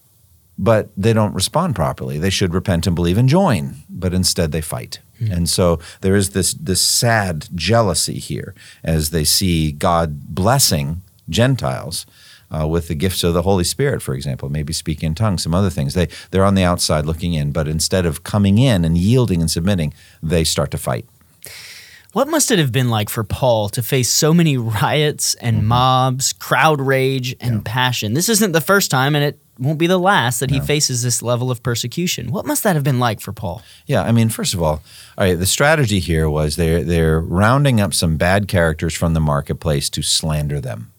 but 0.58 0.90
they 0.96 1.12
don't 1.12 1.34
respond 1.34 1.74
properly. 1.74 2.18
They 2.18 2.30
should 2.30 2.54
repent 2.54 2.86
and 2.86 2.94
believe 2.94 3.18
and 3.18 3.28
join, 3.28 3.76
but 3.88 4.12
instead 4.12 4.52
they 4.52 4.60
fight. 4.60 5.00
Hmm. 5.18 5.32
And 5.32 5.48
so 5.48 5.80
there 6.02 6.14
is 6.14 6.30
this, 6.30 6.52
this 6.52 6.82
sad 6.82 7.48
jealousy 7.54 8.18
here 8.18 8.54
as 8.84 9.10
they 9.10 9.24
see 9.24 9.72
God 9.72 10.34
blessing 10.34 11.02
Gentiles 11.28 12.06
uh, 12.50 12.66
with 12.66 12.88
the 12.88 12.94
gifts 12.94 13.22
of 13.24 13.34
the 13.34 13.42
Holy 13.42 13.64
Spirit, 13.64 14.02
for 14.02 14.14
example, 14.14 14.48
maybe 14.48 14.72
speaking 14.72 15.08
in 15.08 15.14
tongues, 15.14 15.42
some 15.42 15.54
other 15.54 15.70
things. 15.70 15.94
They, 15.94 16.08
they're 16.30 16.44
on 16.44 16.54
the 16.54 16.64
outside 16.64 17.06
looking 17.06 17.34
in, 17.34 17.52
but 17.52 17.68
instead 17.68 18.06
of 18.06 18.24
coming 18.24 18.58
in 18.58 18.84
and 18.84 18.98
yielding 18.98 19.40
and 19.40 19.50
submitting, 19.50 19.92
they 20.22 20.44
start 20.44 20.70
to 20.72 20.78
fight. 20.78 21.06
What 22.12 22.26
must 22.26 22.50
it 22.50 22.58
have 22.58 22.72
been 22.72 22.88
like 22.88 23.08
for 23.08 23.22
Paul 23.22 23.68
to 23.68 23.82
face 23.82 24.10
so 24.10 24.34
many 24.34 24.56
riots 24.58 25.34
and 25.34 25.58
Mm-hmm. 25.58 25.66
mobs, 25.68 26.32
crowd 26.32 26.80
rage, 26.80 27.36
and 27.40 27.64
passion? 27.64 28.14
This 28.14 28.28
isn't 28.28 28.50
the 28.50 28.60
first 28.60 28.90
time, 28.90 29.14
and 29.14 29.24
it 29.24 29.38
won't 29.60 29.78
be 29.78 29.86
the 29.86 29.98
last 29.98 30.40
that 30.40 30.50
he 30.50 30.58
faces 30.58 31.02
this 31.02 31.22
level 31.22 31.50
of 31.52 31.62
persecution. 31.62 32.32
What 32.32 32.46
must 32.46 32.64
that 32.64 32.74
have 32.74 32.82
been 32.82 32.98
like 32.98 33.20
for 33.20 33.32
Paul? 33.32 33.62
Yeah, 33.86 34.02
I 34.02 34.10
mean, 34.10 34.28
first 34.28 34.54
of 34.54 34.62
all, 34.62 34.82
all 35.18 35.24
right, 35.26 35.38
the 35.38 35.46
strategy 35.46 36.00
here 36.00 36.28
was 36.28 36.56
they're 36.56 36.82
they're 36.82 37.20
rounding 37.20 37.80
up 37.80 37.94
some 37.94 38.16
bad 38.16 38.48
characters 38.48 38.94
from 38.94 39.14
the 39.14 39.20
marketplace 39.20 39.88
to 39.90 40.02
slander 40.02 40.60
them. 40.60 40.90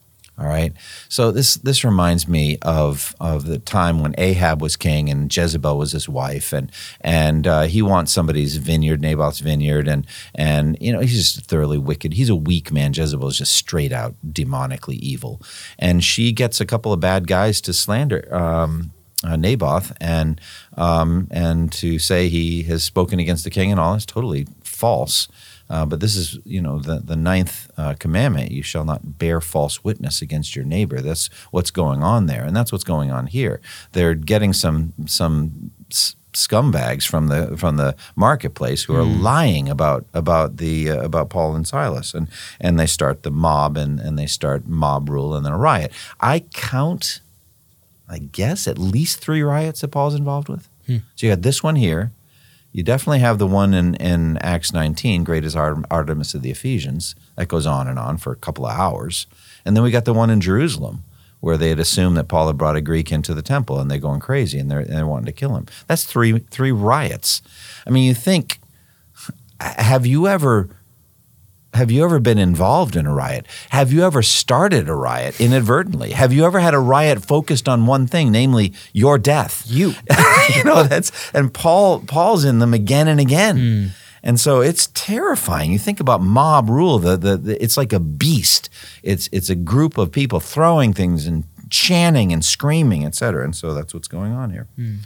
All 0.42 0.48
right. 0.48 0.72
So 1.08 1.30
this 1.30 1.54
this 1.54 1.84
reminds 1.84 2.26
me 2.26 2.58
of 2.62 3.14
of 3.20 3.46
the 3.46 3.60
time 3.60 4.00
when 4.00 4.12
Ahab 4.18 4.60
was 4.60 4.74
king 4.74 5.08
and 5.08 5.34
Jezebel 5.34 5.78
was 5.78 5.92
his 5.92 6.08
wife, 6.08 6.52
and 6.52 6.72
and 7.00 7.46
uh, 7.46 7.62
he 7.62 7.80
wants 7.80 8.12
somebody's 8.12 8.56
vineyard, 8.56 9.00
Naboth's 9.00 9.38
vineyard, 9.38 9.86
and 9.86 10.04
and 10.34 10.76
you 10.80 10.92
know 10.92 10.98
he's 10.98 11.34
just 11.34 11.46
thoroughly 11.46 11.78
wicked. 11.78 12.14
He's 12.14 12.28
a 12.28 12.34
weak 12.34 12.72
man. 12.72 12.92
Jezebel 12.92 13.28
is 13.28 13.38
just 13.38 13.52
straight 13.52 13.92
out 13.92 14.16
demonically 14.26 14.96
evil, 14.96 15.40
and 15.78 16.02
she 16.02 16.32
gets 16.32 16.60
a 16.60 16.66
couple 16.66 16.92
of 16.92 16.98
bad 16.98 17.28
guys 17.28 17.60
to 17.60 17.72
slander. 17.72 18.26
Um, 18.34 18.92
uh, 19.24 19.36
Naboth 19.36 19.92
and 20.00 20.40
um, 20.76 21.28
and 21.30 21.70
to 21.74 22.00
say 22.00 22.28
he 22.28 22.64
has 22.64 22.82
spoken 22.82 23.20
against 23.20 23.44
the 23.44 23.50
king 23.50 23.70
and 23.70 23.78
all 23.78 23.94
is 23.94 24.04
totally 24.04 24.48
false. 24.64 25.28
Uh, 25.72 25.86
but 25.86 26.00
this 26.00 26.16
is, 26.16 26.38
you 26.44 26.60
know, 26.60 26.78
the 26.78 27.00
the 27.00 27.16
ninth 27.16 27.70
uh, 27.78 27.94
commandment: 27.98 28.50
you 28.50 28.62
shall 28.62 28.84
not 28.84 29.18
bear 29.18 29.40
false 29.40 29.82
witness 29.82 30.20
against 30.20 30.54
your 30.54 30.66
neighbor. 30.66 31.00
That's 31.00 31.28
what's 31.50 31.70
going 31.70 32.02
on 32.02 32.26
there, 32.26 32.44
and 32.44 32.54
that's 32.54 32.70
what's 32.70 32.84
going 32.84 33.10
on 33.10 33.26
here. 33.26 33.58
They're 33.92 34.14
getting 34.14 34.52
some 34.52 34.92
some 35.06 35.70
scumbags 36.34 37.06
from 37.06 37.28
the 37.28 37.56
from 37.56 37.76
the 37.78 37.96
marketplace 38.16 38.84
who 38.84 38.94
are 38.94 39.02
lying 39.04 39.70
about 39.70 40.04
about 40.12 40.58
the 40.58 40.90
uh, 40.90 41.00
about 41.00 41.30
Paul 41.30 41.54
and 41.56 41.66
Silas, 41.66 42.12
and 42.12 42.28
and 42.60 42.78
they 42.78 42.86
start 42.86 43.22
the 43.22 43.30
mob 43.30 43.78
and 43.78 43.98
and 43.98 44.18
they 44.18 44.26
start 44.26 44.66
mob 44.66 45.08
rule 45.08 45.34
and 45.34 45.44
then 45.46 45.52
a 45.54 45.58
riot. 45.58 45.90
I 46.20 46.40
count 46.52 47.20
I 48.10 48.18
guess 48.18 48.68
at 48.68 48.76
least 48.78 49.20
three 49.20 49.42
riots 49.42 49.80
that 49.80 49.88
Paul's 49.88 50.14
involved 50.14 50.50
with. 50.50 50.68
So 51.16 51.26
you 51.26 51.32
got 51.32 51.42
this 51.42 51.62
one 51.62 51.76
here. 51.76 52.12
You 52.72 52.82
definitely 52.82 53.18
have 53.18 53.38
the 53.38 53.46
one 53.46 53.74
in, 53.74 53.94
in 53.96 54.38
Acts 54.38 54.72
19, 54.72 55.24
great 55.24 55.44
as 55.44 55.54
Ar- 55.54 55.84
Artemis 55.90 56.34
of 56.34 56.42
the 56.42 56.50
Ephesians. 56.50 57.14
That 57.36 57.48
goes 57.48 57.66
on 57.66 57.86
and 57.86 57.98
on 57.98 58.16
for 58.16 58.32
a 58.32 58.36
couple 58.36 58.66
of 58.66 58.76
hours. 58.76 59.26
And 59.64 59.76
then 59.76 59.84
we 59.84 59.90
got 59.90 60.06
the 60.06 60.14
one 60.14 60.30
in 60.30 60.40
Jerusalem 60.40 61.04
where 61.40 61.56
they 61.56 61.68
had 61.68 61.80
assumed 61.80 62.16
that 62.16 62.28
Paul 62.28 62.46
had 62.46 62.56
brought 62.56 62.76
a 62.76 62.80
Greek 62.80 63.12
into 63.12 63.34
the 63.34 63.42
temple 63.42 63.78
and 63.78 63.90
they're 63.90 63.98
going 63.98 64.20
crazy 64.20 64.58
and 64.58 64.70
they're, 64.70 64.78
and 64.78 64.90
they're 64.90 65.06
wanting 65.06 65.26
to 65.26 65.32
kill 65.32 65.56
him. 65.56 65.66
That's 65.86 66.04
three, 66.04 66.38
three 66.38 66.72
riots. 66.72 67.42
I 67.86 67.90
mean, 67.90 68.04
you 68.04 68.14
think, 68.14 68.60
have 69.60 70.06
you 70.06 70.26
ever 70.26 70.70
have 71.74 71.90
you 71.90 72.04
ever 72.04 72.20
been 72.20 72.38
involved 72.38 72.96
in 72.96 73.06
a 73.06 73.14
riot? 73.14 73.46
Have 73.70 73.92
you 73.92 74.04
ever 74.04 74.22
started 74.22 74.88
a 74.88 74.94
riot 74.94 75.40
inadvertently? 75.40 76.10
Have 76.12 76.32
you 76.32 76.44
ever 76.44 76.60
had 76.60 76.74
a 76.74 76.78
riot 76.78 77.24
focused 77.24 77.68
on 77.68 77.86
one 77.86 78.06
thing, 78.06 78.30
namely 78.30 78.74
your 78.92 79.18
death? 79.18 79.62
You. 79.66 79.94
you 80.56 80.64
know, 80.64 80.82
that's 80.84 81.10
and 81.32 81.52
Paul 81.52 82.00
Paul's 82.00 82.44
in 82.44 82.58
them 82.58 82.74
again 82.74 83.08
and 83.08 83.18
again. 83.18 83.56
Hmm. 83.56 83.86
And 84.24 84.38
so 84.38 84.60
it's 84.60 84.88
terrifying. 84.94 85.72
You 85.72 85.78
think 85.78 85.98
about 85.98 86.20
mob 86.20 86.68
rule, 86.68 86.98
the, 87.00 87.16
the, 87.16 87.36
the 87.36 87.62
it's 87.62 87.76
like 87.76 87.92
a 87.92 88.00
beast. 88.00 88.68
It's 89.02 89.28
it's 89.32 89.48
a 89.48 89.56
group 89.56 89.98
of 89.98 90.12
people 90.12 90.40
throwing 90.40 90.92
things 90.92 91.26
and 91.26 91.44
chanting 91.70 92.32
and 92.32 92.44
screaming, 92.44 93.04
et 93.04 93.14
cetera. 93.14 93.44
And 93.44 93.56
so 93.56 93.72
that's 93.74 93.94
what's 93.94 94.08
going 94.08 94.32
on 94.32 94.50
here. 94.50 94.68
Hmm. 94.76 94.96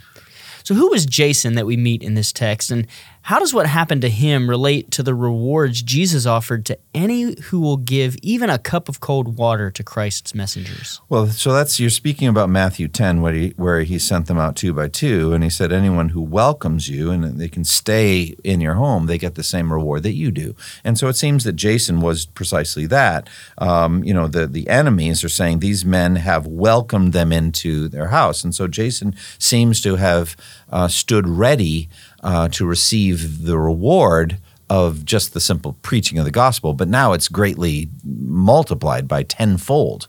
So, 0.67 0.75
who 0.75 0.89
was 0.89 1.05
Jason 1.05 1.55
that 1.55 1.65
we 1.65 1.77
meet 1.77 2.03
in 2.03 2.15
this 2.15 2.33
text, 2.33 2.71
and 2.71 2.87
How 3.27 3.39
does 3.39 3.53
what 3.53 3.67
happened 3.67 4.03
to 4.03 4.09
him 4.09 4.49
relate 4.49 4.89
to 4.91 5.03
the 5.03 5.13
rewards 5.13 5.81
Jesus 5.81 6.25
offered 6.25 6.65
to 6.67 6.79
any 6.93 7.35
who 7.41 7.59
will 7.59 7.75
give 7.75 8.15
even 8.21 8.49
a 8.49 8.57
cup 8.57 8.87
of 8.87 9.01
cold 9.01 9.37
water 9.37 9.69
to 9.69 9.83
Christ's 9.83 10.33
messengers? 10.33 11.01
Well, 11.09 11.27
so 11.27 11.51
that's 11.51 11.77
you're 11.77 11.89
speaking 11.89 12.29
about 12.29 12.49
Matthew 12.49 12.87
10, 12.87 13.19
where 13.19 13.33
he, 13.33 13.53
where 13.57 13.81
he 13.81 13.99
sent 13.99 14.27
them 14.27 14.37
out 14.37 14.55
two 14.55 14.71
by 14.71 14.87
two, 14.87 15.33
and 15.33 15.43
he 15.43 15.49
said, 15.49 15.73
anyone 15.73 16.07
who 16.07 16.21
welcomes 16.21 16.87
you 16.87 17.11
and 17.11 17.37
they 17.37 17.49
can 17.49 17.65
stay 17.65 18.33
in 18.45 18.61
your 18.61 18.75
home, 18.75 19.07
they 19.07 19.17
get 19.17 19.35
the 19.35 19.43
same 19.43 19.73
reward 19.73 20.03
that 20.03 20.13
you 20.13 20.31
do. 20.31 20.55
And 20.85 20.97
so 20.97 21.09
it 21.09 21.17
seems 21.17 21.43
that 21.43 21.57
Jason 21.57 21.99
was 21.99 22.27
precisely 22.27 22.85
that. 22.85 23.27
Um, 23.57 24.05
you 24.05 24.13
know, 24.13 24.29
the 24.29 24.47
the 24.47 24.69
enemies 24.69 25.21
are 25.25 25.27
saying 25.27 25.59
these 25.59 25.83
men 25.83 26.15
have 26.15 26.47
welcomed 26.47 27.11
them 27.11 27.33
into 27.33 27.89
their 27.89 28.07
house, 28.07 28.45
and 28.45 28.55
so 28.55 28.69
Jason 28.69 29.17
seems 29.37 29.81
to 29.81 29.97
have 29.97 30.37
uh, 30.69 30.87
stood 30.87 31.27
ready 31.27 31.89
uh, 32.23 32.49
to 32.49 32.65
receive 32.65 33.45
the 33.45 33.57
reward 33.57 34.37
of 34.69 35.05
just 35.05 35.33
the 35.33 35.39
simple 35.39 35.73
preaching 35.81 36.19
of 36.19 36.25
the 36.25 36.31
gospel, 36.31 36.73
but 36.73 36.87
now 36.87 37.13
it's 37.13 37.27
greatly 37.27 37.89
multiplied 38.03 39.07
by 39.07 39.23
tenfold. 39.23 40.07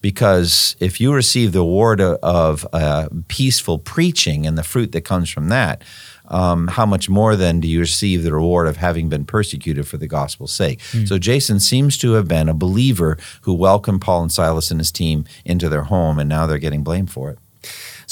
Because 0.00 0.74
if 0.80 1.00
you 1.00 1.12
receive 1.12 1.52
the 1.52 1.60
reward 1.60 2.00
of 2.00 2.66
uh, 2.72 3.08
peaceful 3.28 3.78
preaching 3.78 4.46
and 4.46 4.58
the 4.58 4.64
fruit 4.64 4.90
that 4.92 5.02
comes 5.02 5.30
from 5.30 5.48
that, 5.48 5.84
um, 6.26 6.68
how 6.68 6.86
much 6.86 7.08
more 7.08 7.36
then 7.36 7.60
do 7.60 7.68
you 7.68 7.80
receive 7.80 8.22
the 8.22 8.32
reward 8.32 8.66
of 8.66 8.78
having 8.78 9.08
been 9.08 9.24
persecuted 9.24 9.86
for 9.86 9.98
the 9.98 10.08
gospel's 10.08 10.52
sake? 10.52 10.80
Mm. 10.90 11.06
So 11.06 11.18
Jason 11.18 11.60
seems 11.60 11.96
to 11.98 12.12
have 12.12 12.26
been 12.26 12.48
a 12.48 12.54
believer 12.54 13.16
who 13.42 13.54
welcomed 13.54 14.00
Paul 14.00 14.22
and 14.22 14.32
Silas 14.32 14.70
and 14.70 14.80
his 14.80 14.90
team 14.90 15.24
into 15.44 15.68
their 15.68 15.84
home, 15.84 16.18
and 16.18 16.28
now 16.28 16.46
they're 16.46 16.58
getting 16.58 16.82
blamed 16.82 17.12
for 17.12 17.30
it. 17.30 17.38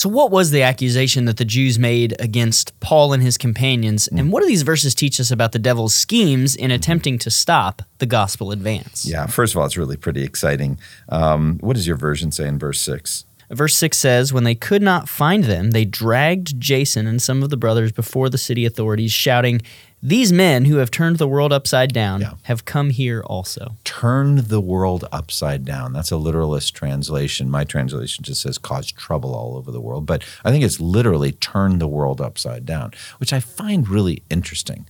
So, 0.01 0.09
what 0.09 0.31
was 0.31 0.51
the 0.51 0.63
accusation 0.63 1.27
that 1.27 1.37
the 1.37 1.45
Jews 1.45 1.79
made 1.79 2.17
against 2.19 2.73
Paul 2.81 3.13
and 3.13 3.23
his 3.23 3.37
companions? 3.37 4.09
And 4.09 4.19
mm. 4.19 4.31
what 4.31 4.41
do 4.41 4.47
these 4.47 4.63
verses 4.63 4.95
teach 4.95 5.21
us 5.21 5.31
about 5.31 5.53
the 5.53 5.59
devil's 5.59 5.95
schemes 5.95 6.57
in 6.57 6.71
attempting 6.71 7.19
to 7.19 7.31
stop 7.31 7.83
the 7.99 8.07
gospel 8.07 8.51
advance? 8.51 9.05
Yeah, 9.05 9.27
first 9.27 9.53
of 9.53 9.59
all, 9.59 9.67
it's 9.67 9.77
really 9.77 9.99
pretty 9.99 10.25
exciting. 10.25 10.79
Um, 11.11 11.59
what 11.61 11.77
does 11.77 11.87
your 11.87 11.97
version 11.97 12.33
say 12.33 12.49
in 12.49 12.59
verse 12.59 12.81
6? 12.81 13.27
Verse 13.51 13.77
6 13.77 13.99
says, 13.99 14.33
When 14.33 14.45
they 14.45 14.55
could 14.55 14.81
not 14.81 15.07
find 15.07 15.45
them, 15.45 15.73
they 15.73 15.85
dragged 15.85 16.59
Jason 16.59 17.07
and 17.07 17.21
some 17.21 17.43
of 17.43 17.51
the 17.51 17.59
brothers 17.59 17.93
before 17.93 18.31
the 18.31 18.39
city 18.39 18.65
authorities, 18.65 19.13
shouting, 19.13 19.61
these 20.03 20.33
men 20.33 20.65
who 20.65 20.77
have 20.77 20.91
turned 20.91 21.19
the 21.19 21.29
world 21.29 21.53
upside 21.53 21.93
down 21.93 22.23
yeah. 22.23 22.35
have 22.45 22.65
come 22.65 22.91
here 22.91 23.23
also. 23.27 23.77
Turned 23.85 24.39
the 24.39 24.61
world 24.61 25.05
upside 25.13 25.65
down. 25.65 25.93
That's 25.93 26.11
a 26.11 26.17
literalist 26.17 26.75
translation. 26.75 27.51
My 27.51 27.65
translation 27.65 28.25
just 28.25 28.41
says 28.41 28.57
caused 28.57 28.97
trouble 28.97 29.35
all 29.35 29.57
over 29.57 29.71
the 29.71 29.81
world. 29.81 30.07
But 30.07 30.25
I 30.43 30.51
think 30.51 30.65
it's 30.65 30.81
literally 30.81 31.33
turned 31.33 31.81
the 31.81 31.87
world 31.87 32.21
upside 32.21 32.65
down, 32.65 32.93
which 33.19 33.33
I 33.33 33.41
find 33.41 33.89
really 33.89 34.23
interesting. 34.31 34.87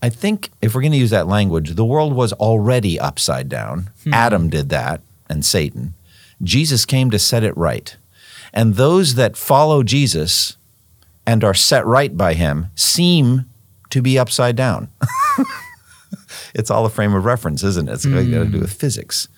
I 0.00 0.08
think 0.08 0.50
if 0.60 0.74
we're 0.74 0.80
going 0.82 0.92
to 0.92 0.98
use 0.98 1.10
that 1.10 1.28
language, 1.28 1.74
the 1.74 1.84
world 1.84 2.12
was 2.12 2.32
already 2.34 3.00
upside 3.00 3.48
down. 3.48 3.90
Hmm. 4.04 4.14
Adam 4.14 4.48
did 4.48 4.68
that 4.68 5.00
and 5.28 5.44
Satan. 5.44 5.94
Jesus 6.42 6.84
came 6.84 7.10
to 7.10 7.18
set 7.18 7.42
it 7.42 7.56
right. 7.56 7.96
And 8.52 8.74
those 8.74 9.14
that 9.14 9.36
follow 9.36 9.82
Jesus 9.82 10.56
and 11.26 11.42
are 11.42 11.54
set 11.54 11.86
right 11.86 12.16
by 12.16 12.34
him 12.34 12.66
seem 12.74 13.46
to 13.92 14.00
be 14.00 14.18
upside 14.18 14.56
down. 14.56 14.88
it's 16.54 16.70
all 16.70 16.86
a 16.86 16.90
frame 16.90 17.14
of 17.14 17.24
reference, 17.26 17.62
isn't 17.62 17.88
it? 17.88 17.92
It's 17.92 18.06
mm. 18.06 18.32
got 18.32 18.44
to 18.44 18.46
do 18.46 18.60
with 18.60 18.72
physics. 18.72 19.28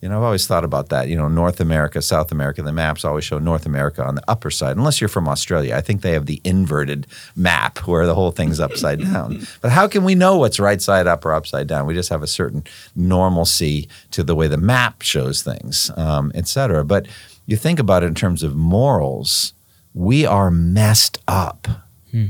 You 0.00 0.08
know, 0.08 0.18
I've 0.18 0.24
always 0.24 0.46
thought 0.46 0.64
about 0.64 0.88
that. 0.90 1.08
You 1.08 1.16
know, 1.16 1.28
North 1.28 1.60
America, 1.60 2.00
South 2.00 2.32
America, 2.32 2.62
the 2.62 2.72
maps 2.72 3.04
always 3.04 3.24
show 3.24 3.38
North 3.38 3.66
America 3.66 4.02
on 4.02 4.14
the 4.14 4.22
upper 4.28 4.50
side, 4.50 4.76
unless 4.76 5.00
you're 5.00 5.08
from 5.08 5.28
Australia. 5.28 5.76
I 5.76 5.82
think 5.82 6.00
they 6.00 6.12
have 6.12 6.26
the 6.26 6.40
inverted 6.42 7.06
map 7.36 7.78
where 7.86 8.06
the 8.06 8.14
whole 8.14 8.30
thing's 8.30 8.60
upside 8.60 9.00
down. 9.00 9.46
But 9.60 9.72
how 9.72 9.88
can 9.88 10.04
we 10.04 10.14
know 10.14 10.38
what's 10.38 10.60
right 10.60 10.80
side 10.80 11.06
up 11.06 11.24
or 11.24 11.34
upside 11.34 11.66
down? 11.66 11.86
We 11.86 11.94
just 11.94 12.10
have 12.10 12.22
a 12.22 12.28
certain 12.28 12.64
normalcy 12.94 13.88
to 14.12 14.22
the 14.22 14.34
way 14.34 14.46
the 14.46 14.56
map 14.56 15.02
shows 15.02 15.42
things, 15.42 15.90
um, 15.96 16.32
et 16.34 16.46
cetera. 16.46 16.84
But 16.84 17.06
you 17.46 17.56
think 17.56 17.78
about 17.78 18.02
it 18.04 18.06
in 18.06 18.14
terms 18.14 18.42
of 18.42 18.54
morals, 18.54 19.52
we 19.94 20.24
are 20.24 20.50
messed 20.50 21.18
up. 21.26 21.66
Hmm. 22.10 22.26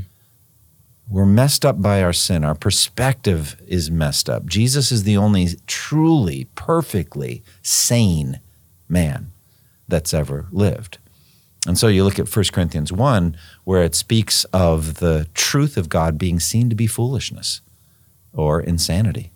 We're 1.09 1.25
messed 1.25 1.65
up 1.65 1.81
by 1.81 2.03
our 2.03 2.13
sin. 2.13 2.43
Our 2.43 2.53
perspective 2.53 3.59
is 3.65 3.89
messed 3.89 4.29
up. 4.29 4.45
Jesus 4.45 4.91
is 4.91 5.03
the 5.03 5.17
only 5.17 5.47
truly, 5.65 6.47
perfectly 6.53 7.43
sane 7.63 8.39
man 8.87 9.31
that's 9.87 10.13
ever 10.13 10.45
lived. 10.51 10.99
And 11.67 11.79
so 11.79 11.87
you 11.87 12.03
look 12.03 12.19
at 12.19 12.33
1 12.33 12.45
Corinthians 12.53 12.91
1, 12.91 13.35
where 13.63 13.83
it 13.83 13.95
speaks 13.95 14.43
of 14.45 14.95
the 14.95 15.27
truth 15.33 15.77
of 15.77 15.89
God 15.89 16.19
being 16.19 16.39
seen 16.39 16.69
to 16.69 16.75
be 16.75 16.87
foolishness 16.87 17.61
or 18.31 18.61
insanity, 18.61 19.31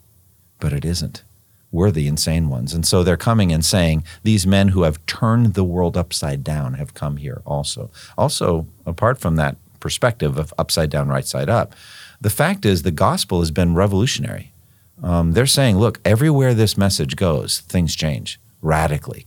but 0.60 0.72
it 0.72 0.84
isn't. 0.84 1.24
We're 1.72 1.90
the 1.90 2.06
insane 2.06 2.48
ones. 2.48 2.72
And 2.72 2.86
so 2.86 3.02
they're 3.02 3.16
coming 3.16 3.52
and 3.52 3.64
saying, 3.64 4.04
These 4.22 4.46
men 4.46 4.68
who 4.68 4.84
have 4.84 5.04
turned 5.06 5.54
the 5.54 5.64
world 5.64 5.96
upside 5.96 6.44
down 6.44 6.74
have 6.74 6.94
come 6.94 7.16
here 7.16 7.42
also. 7.44 7.90
Also, 8.16 8.68
apart 8.86 9.18
from 9.18 9.34
that 9.36 9.56
perspective 9.84 10.38
of 10.38 10.54
upside 10.56 10.88
down, 10.88 11.08
right 11.08 11.26
side 11.26 11.50
up. 11.50 11.74
The 12.18 12.30
fact 12.30 12.64
is, 12.64 12.82
the 12.82 12.90
gospel 12.90 13.40
has 13.40 13.50
been 13.50 13.74
revolutionary. 13.74 14.54
Um, 15.02 15.32
they're 15.32 15.44
saying, 15.58 15.76
look, 15.76 16.00
everywhere 16.06 16.54
this 16.54 16.78
message 16.78 17.16
goes, 17.16 17.60
things 17.60 17.94
change 17.94 18.40
radically. 18.62 19.26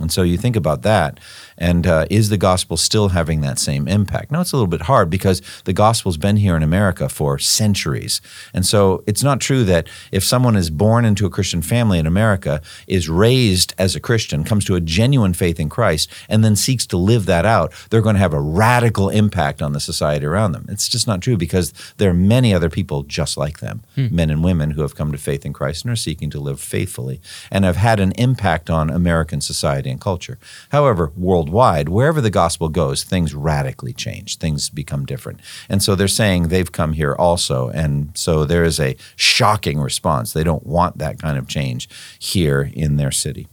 And 0.00 0.12
so 0.12 0.22
you 0.22 0.36
think 0.36 0.56
about 0.56 0.82
that, 0.82 1.18
and 1.56 1.86
uh, 1.86 2.06
is 2.10 2.28
the 2.28 2.36
gospel 2.36 2.76
still 2.76 3.10
having 3.10 3.40
that 3.40 3.58
same 3.58 3.88
impact? 3.88 4.30
Now, 4.30 4.40
it's 4.42 4.52
a 4.52 4.56
little 4.56 4.66
bit 4.66 4.82
hard 4.82 5.08
because 5.08 5.40
the 5.64 5.72
gospel's 5.72 6.18
been 6.18 6.36
here 6.36 6.56
in 6.56 6.62
America 6.62 7.08
for 7.08 7.38
centuries. 7.38 8.20
And 8.52 8.66
so 8.66 9.02
it's 9.06 9.22
not 9.22 9.40
true 9.40 9.64
that 9.64 9.88
if 10.12 10.22
someone 10.22 10.56
is 10.56 10.68
born 10.68 11.04
into 11.04 11.24
a 11.24 11.30
Christian 11.30 11.62
family 11.62 11.98
in 11.98 12.06
America, 12.06 12.60
is 12.86 13.08
raised 13.08 13.74
as 13.78 13.96
a 13.96 14.00
Christian, 14.00 14.44
comes 14.44 14.64
to 14.66 14.74
a 14.74 14.80
genuine 14.80 15.32
faith 15.32 15.58
in 15.58 15.68
Christ, 15.68 16.10
and 16.28 16.44
then 16.44 16.56
seeks 16.56 16.86
to 16.86 16.96
live 16.96 17.26
that 17.26 17.46
out, 17.46 17.72
they're 17.90 18.02
going 18.02 18.16
to 18.16 18.20
have 18.20 18.34
a 18.34 18.40
radical 18.40 19.08
impact 19.08 19.62
on 19.62 19.72
the 19.72 19.80
society 19.80 20.26
around 20.26 20.52
them. 20.52 20.66
It's 20.68 20.88
just 20.88 21.06
not 21.06 21.22
true 21.22 21.36
because 21.36 21.72
there 21.96 22.10
are 22.10 22.14
many 22.14 22.52
other 22.52 22.68
people 22.68 23.02
just 23.02 23.36
like 23.36 23.60
them, 23.60 23.82
hmm. 23.94 24.14
men 24.14 24.30
and 24.30 24.44
women 24.44 24.72
who 24.72 24.82
have 24.82 24.94
come 24.94 25.12
to 25.12 25.18
faith 25.18 25.46
in 25.46 25.52
Christ 25.52 25.84
and 25.84 25.92
are 25.92 25.96
seeking 25.96 26.28
to 26.30 26.40
live 26.40 26.60
faithfully 26.60 27.20
and 27.50 27.64
have 27.64 27.76
had 27.76 27.98
an 27.98 28.12
impact 28.12 28.68
on 28.68 28.90
American 28.90 29.40
society 29.40 29.85
and 29.90 30.00
culture. 30.00 30.38
However, 30.70 31.12
worldwide, 31.16 31.88
wherever 31.88 32.20
the 32.20 32.30
gospel 32.30 32.68
goes, 32.68 33.04
things 33.04 33.34
radically 33.34 33.92
change. 33.92 34.38
Things 34.38 34.70
become 34.70 35.06
different. 35.06 35.40
And 35.68 35.82
so 35.82 35.94
they're 35.94 36.08
saying 36.08 36.48
they've 36.48 36.70
come 36.70 36.92
here 36.92 37.14
also. 37.14 37.68
And 37.68 38.16
so 38.16 38.44
there 38.44 38.64
is 38.64 38.78
a 38.80 38.96
shocking 39.16 39.80
response. 39.80 40.32
They 40.32 40.44
don't 40.44 40.66
want 40.66 40.98
that 40.98 41.18
kind 41.18 41.38
of 41.38 41.48
change 41.48 41.88
here 42.18 42.70
in 42.74 42.96
their 42.96 43.12
city. 43.12 43.48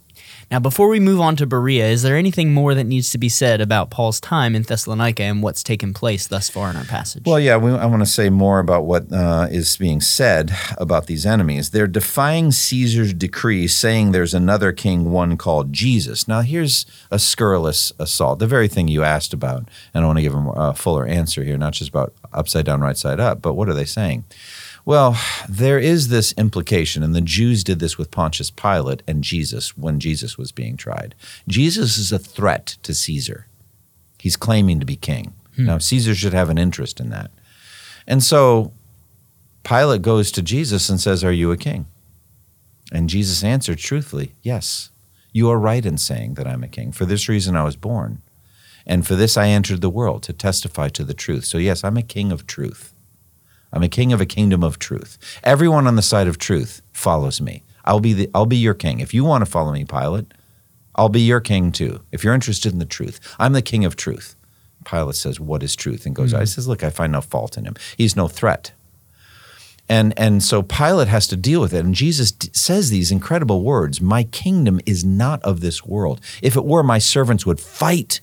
Now, 0.51 0.59
before 0.59 0.87
we 0.87 0.99
move 0.99 1.19
on 1.19 1.35
to 1.37 1.45
Berea, 1.45 1.87
is 1.87 2.03
there 2.03 2.15
anything 2.15 2.53
more 2.53 2.73
that 2.73 2.83
needs 2.83 3.11
to 3.11 3.17
be 3.17 3.29
said 3.29 3.61
about 3.61 3.89
Paul's 3.89 4.19
time 4.19 4.55
in 4.55 4.63
Thessalonica 4.63 5.23
and 5.23 5.41
what's 5.41 5.63
taken 5.63 5.93
place 5.93 6.27
thus 6.27 6.49
far 6.49 6.69
in 6.69 6.75
our 6.75 6.83
passage? 6.83 7.23
Well, 7.25 7.39
yeah, 7.39 7.57
we, 7.57 7.71
I 7.71 7.85
want 7.85 8.01
to 8.01 8.05
say 8.05 8.29
more 8.29 8.59
about 8.59 8.85
what 8.85 9.11
uh, 9.11 9.47
is 9.49 9.77
being 9.77 10.01
said 10.01 10.51
about 10.77 11.07
these 11.07 11.25
enemies. 11.25 11.71
They're 11.71 11.87
defying 11.87 12.51
Caesar's 12.51 13.13
decree, 13.13 13.67
saying 13.67 14.11
there's 14.11 14.33
another 14.33 14.71
king, 14.71 15.11
one 15.11 15.37
called 15.37 15.73
Jesus. 15.73 16.27
Now, 16.27 16.41
here's 16.41 16.85
a 17.09 17.19
scurrilous 17.19 17.91
assault, 17.99 18.39
the 18.39 18.47
very 18.47 18.67
thing 18.67 18.87
you 18.87 19.03
asked 19.03 19.33
about. 19.33 19.67
And 19.93 20.03
I 20.03 20.07
want 20.07 20.17
to 20.17 20.23
give 20.23 20.35
a 20.35 20.73
fuller 20.73 21.05
answer 21.05 21.43
here, 21.43 21.57
not 21.57 21.73
just 21.73 21.89
about 21.89 22.13
upside 22.31 22.65
down, 22.65 22.81
right 22.81 22.97
side 22.97 23.19
up, 23.19 23.41
but 23.41 23.53
what 23.53 23.69
are 23.69 23.73
they 23.73 23.85
saying? 23.85 24.25
Well, 24.85 25.17
there 25.47 25.79
is 25.79 26.09
this 26.09 26.33
implication, 26.33 27.03
and 27.03 27.15
the 27.15 27.21
Jews 27.21 27.63
did 27.63 27.79
this 27.79 27.97
with 27.97 28.11
Pontius 28.11 28.51
Pilate 28.51 29.01
and 29.07 29.23
Jesus 29.23 29.77
when 29.77 29.99
Jesus 29.99 30.37
was 30.37 30.51
being 30.51 30.75
tried. 30.75 31.15
Jesus 31.47 31.97
is 31.97 32.11
a 32.11 32.19
threat 32.19 32.77
to 32.83 32.93
Caesar. 32.93 33.47
He's 34.19 34.35
claiming 34.35 34.79
to 34.79 34.85
be 34.85 34.97
king. 34.97 35.33
Hmm. 35.55 35.65
Now, 35.65 35.77
Caesar 35.77 36.13
should 36.13 36.33
have 36.33 36.49
an 36.49 36.57
interest 36.57 36.99
in 36.99 37.09
that. 37.11 37.31
And 38.05 38.21
so 38.21 38.73
Pilate 39.63 40.01
goes 40.01 40.31
to 40.33 40.41
Jesus 40.41 40.89
and 40.89 40.99
says, 40.99 41.23
Are 41.23 41.31
you 41.31 41.51
a 41.51 41.57
king? 41.57 41.85
And 42.91 43.09
Jesus 43.09 43.43
answered 43.43 43.77
truthfully, 43.77 44.33
Yes, 44.41 44.89
you 45.31 45.49
are 45.49 45.57
right 45.57 45.85
in 45.85 45.97
saying 45.97 46.33
that 46.33 46.47
I'm 46.47 46.63
a 46.63 46.67
king. 46.67 46.91
For 46.91 47.05
this 47.05 47.29
reason 47.29 47.55
I 47.55 47.63
was 47.63 47.75
born. 47.77 48.21
And 48.85 49.07
for 49.07 49.15
this 49.15 49.37
I 49.37 49.47
entered 49.47 49.79
the 49.79 49.89
world, 49.89 50.23
to 50.23 50.33
testify 50.33 50.89
to 50.89 51.05
the 51.05 51.13
truth. 51.13 51.45
So, 51.45 51.57
yes, 51.57 51.85
I'm 51.85 51.95
a 51.95 52.01
king 52.01 52.33
of 52.33 52.45
truth. 52.45 52.93
I'm 53.73 53.83
a 53.83 53.89
king 53.89 54.13
of 54.13 54.21
a 54.21 54.25
kingdom 54.25 54.63
of 54.63 54.79
truth. 54.79 55.17
Everyone 55.43 55.87
on 55.87 55.95
the 55.95 56.01
side 56.01 56.27
of 56.27 56.37
truth 56.37 56.81
follows 56.93 57.41
me. 57.41 57.63
I'll 57.83 57.99
be 57.99 58.13
the 58.13 58.29
I'll 58.33 58.45
be 58.45 58.55
your 58.55 58.75
king. 58.75 58.99
If 58.99 59.13
you 59.13 59.25
want 59.25 59.43
to 59.43 59.49
follow 59.49 59.73
me, 59.73 59.83
Pilate, 59.83 60.31
I'll 60.95 61.09
be 61.09 61.21
your 61.21 61.41
king 61.41 61.71
too. 61.71 62.01
If 62.11 62.23
you're 62.23 62.35
interested 62.35 62.71
in 62.71 62.79
the 62.79 62.85
truth, 62.85 63.19
I'm 63.39 63.53
the 63.53 63.61
king 63.61 63.83
of 63.83 63.95
truth. 63.95 64.35
Pilate 64.85 65.15
says, 65.15 65.39
"What 65.39 65.63
is 65.63 65.75
truth?" 65.75 66.05
and 66.05 66.15
goes, 66.15 66.31
mm-hmm. 66.31 66.41
"I 66.41 66.45
says, 66.45 66.67
look, 66.67 66.83
I 66.83 66.89
find 66.89 67.11
no 67.11 67.21
fault 67.21 67.57
in 67.57 67.65
him. 67.65 67.75
He's 67.97 68.15
no 68.15 68.27
threat." 68.27 68.71
And 69.89 70.17
and 70.17 70.41
so 70.41 70.61
Pilate 70.61 71.09
has 71.09 71.27
to 71.27 71.35
deal 71.35 71.59
with 71.59 71.73
it. 71.73 71.83
And 71.83 71.95
Jesus 71.95 72.31
d- 72.31 72.49
says 72.53 72.89
these 72.89 73.11
incredible 73.11 73.63
words, 73.63 73.99
"My 73.99 74.23
kingdom 74.23 74.79
is 74.85 75.03
not 75.03 75.41
of 75.43 75.59
this 75.59 75.83
world. 75.83 76.21
If 76.41 76.55
it 76.55 76.63
were, 76.63 76.83
my 76.83 76.99
servants 76.99 77.45
would 77.45 77.59
fight 77.59 78.21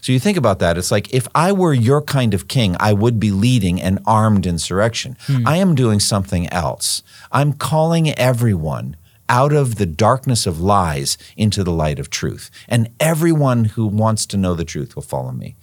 So 0.00 0.12
you 0.12 0.18
think 0.18 0.36
about 0.36 0.58
that. 0.60 0.78
It's 0.78 0.90
like 0.90 1.12
if 1.12 1.26
I 1.34 1.52
were 1.52 1.74
your 1.74 2.02
kind 2.02 2.34
of 2.34 2.48
king, 2.48 2.76
I 2.80 2.92
would 2.92 3.18
be 3.18 3.30
leading 3.30 3.80
an 3.80 3.98
armed 4.06 4.46
insurrection. 4.46 5.16
I 5.46 5.56
am 5.56 5.74
doing 5.74 6.00
something 6.00 6.48
else. 6.48 7.02
I'm 7.32 7.52
calling 7.52 8.10
everyone 8.10 8.96
out 9.28 9.52
of 9.52 9.74
the 9.74 9.86
darkness 9.86 10.46
of 10.46 10.60
lies 10.60 11.18
into 11.36 11.62
the 11.62 11.72
light 11.72 11.98
of 11.98 12.08
truth. 12.08 12.50
And 12.66 12.88
everyone 12.98 13.66
who 13.66 13.86
wants 13.86 14.24
to 14.26 14.36
know 14.36 14.54
the 14.54 14.64
truth 14.64 14.94
will 14.94 15.02
follow 15.02 15.32
me. 15.32 15.56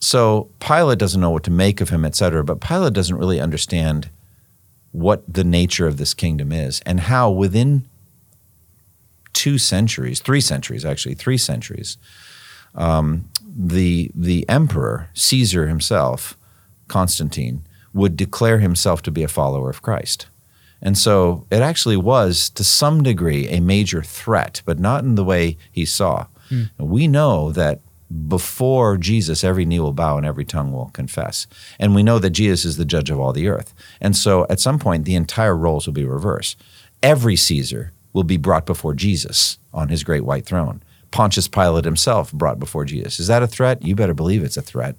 So 0.00 0.50
Pilate 0.60 0.98
doesn't 0.98 1.20
know 1.20 1.30
what 1.30 1.44
to 1.44 1.50
make 1.50 1.80
of 1.80 1.88
him, 1.90 2.04
et 2.04 2.14
cetera, 2.14 2.44
but 2.44 2.60
Pilate 2.60 2.92
doesn't 2.92 3.16
really 3.16 3.40
understand 3.40 4.10
what 4.92 5.22
the 5.32 5.44
nature 5.44 5.86
of 5.86 5.96
this 5.96 6.14
kingdom 6.14 6.52
is 6.52 6.80
and 6.84 7.00
how 7.00 7.30
within 7.30 7.88
two 9.32 9.58
centuries, 9.58 10.20
three 10.20 10.40
centuries 10.40 10.84
actually, 10.84 11.14
three 11.14 11.38
centuries, 11.38 11.96
um, 12.74 13.28
the 13.56 14.10
the 14.14 14.48
emperor 14.48 15.10
Caesar 15.14 15.66
himself, 15.66 16.36
Constantine, 16.88 17.66
would 17.92 18.16
declare 18.16 18.58
himself 18.58 19.02
to 19.02 19.10
be 19.10 19.22
a 19.22 19.28
follower 19.28 19.70
of 19.70 19.82
Christ. 19.82 20.26
And 20.82 20.98
so 20.98 21.46
it 21.50 21.62
actually 21.62 21.96
was, 21.96 22.50
to 22.50 22.64
some 22.64 23.02
degree, 23.02 23.48
a 23.48 23.60
major 23.60 24.02
threat, 24.02 24.60
but 24.66 24.78
not 24.78 25.02
in 25.02 25.14
the 25.14 25.24
way 25.24 25.56
he 25.72 25.86
saw. 25.86 26.26
Hmm. 26.50 26.64
We 26.78 27.08
know 27.08 27.52
that 27.52 27.80
before 28.28 28.98
Jesus, 28.98 29.42
every 29.42 29.64
knee 29.64 29.80
will 29.80 29.92
bow 29.92 30.18
and 30.18 30.26
every 30.26 30.44
tongue 30.44 30.72
will 30.72 30.90
confess. 30.92 31.46
And 31.78 31.94
we 31.94 32.02
know 32.02 32.18
that 32.18 32.30
Jesus 32.30 32.64
is 32.64 32.76
the 32.76 32.84
judge 32.84 33.10
of 33.10 33.18
all 33.18 33.32
the 33.32 33.48
earth. 33.48 33.72
And 34.00 34.14
so 34.14 34.46
at 34.50 34.60
some 34.60 34.78
point, 34.78 35.04
the 35.04 35.14
entire 35.14 35.56
roles 35.56 35.86
will 35.86 35.94
be 35.94 36.04
reversed. 36.04 36.62
Every 37.02 37.34
Caesar 37.36 37.92
will 38.12 38.24
be 38.24 38.36
brought 38.36 38.66
before 38.66 38.94
Jesus 38.94 39.58
on 39.72 39.88
his 39.88 40.04
great 40.04 40.24
white 40.24 40.44
throne. 40.44 40.82
Pontius 41.14 41.46
Pilate 41.46 41.84
himself 41.84 42.32
brought 42.32 42.58
before 42.58 42.84
Jesus. 42.84 43.20
Is 43.20 43.28
that 43.28 43.40
a 43.40 43.46
threat? 43.46 43.84
You 43.84 43.94
better 43.94 44.14
believe 44.14 44.42
it's 44.42 44.56
a 44.56 44.62
threat. 44.62 44.96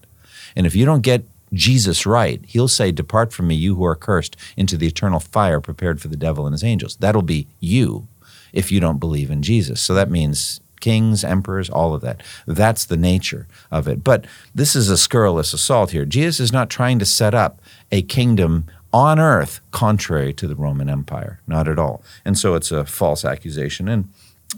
And 0.55 0.65
if 0.65 0.73
you 0.73 0.85
don't 0.85 1.01
get 1.01 1.25
Jesus 1.51 2.05
right, 2.05 2.41
he'll 2.47 2.69
say, 2.69 2.93
Depart 2.93 3.33
from 3.33 3.47
me, 3.47 3.55
you 3.55 3.75
who 3.75 3.83
are 3.83 3.97
cursed, 3.97 4.37
into 4.55 4.77
the 4.77 4.87
eternal 4.87 5.19
fire 5.19 5.59
prepared 5.59 5.99
for 5.99 6.07
the 6.07 6.15
devil 6.15 6.45
and 6.47 6.53
his 6.53 6.63
angels. 6.63 6.95
That'll 6.95 7.21
be 7.21 7.47
you 7.59 8.07
if 8.53 8.71
you 8.71 8.79
don't 8.79 8.97
believe 8.97 9.29
in 9.29 9.41
Jesus. 9.41 9.81
So 9.81 9.93
that 9.93 10.09
means 10.09 10.61
kings, 10.79 11.25
emperors, 11.25 11.69
all 11.69 11.93
of 11.93 11.99
that. 11.99 12.23
That's 12.47 12.85
the 12.85 12.95
nature 12.95 13.45
of 13.69 13.85
it. 13.89 14.01
But 14.01 14.25
this 14.53 14.73
is 14.73 14.89
a 14.89 14.97
scurrilous 14.97 15.51
assault 15.51 15.91
here. 15.91 16.05
Jesus 16.05 16.39
is 16.39 16.53
not 16.53 16.69
trying 16.69 16.97
to 16.99 17.05
set 17.05 17.33
up 17.33 17.61
a 17.91 18.03
kingdom 18.03 18.67
on 18.93 19.19
earth 19.19 19.59
contrary 19.71 20.31
to 20.31 20.47
the 20.47 20.55
Roman 20.55 20.87
Empire, 20.87 21.41
not 21.45 21.67
at 21.67 21.77
all. 21.77 22.01
And 22.23 22.37
so 22.37 22.55
it's 22.55 22.71
a 22.71 22.85
false 22.85 23.25
accusation. 23.25 23.89
And 23.89 24.07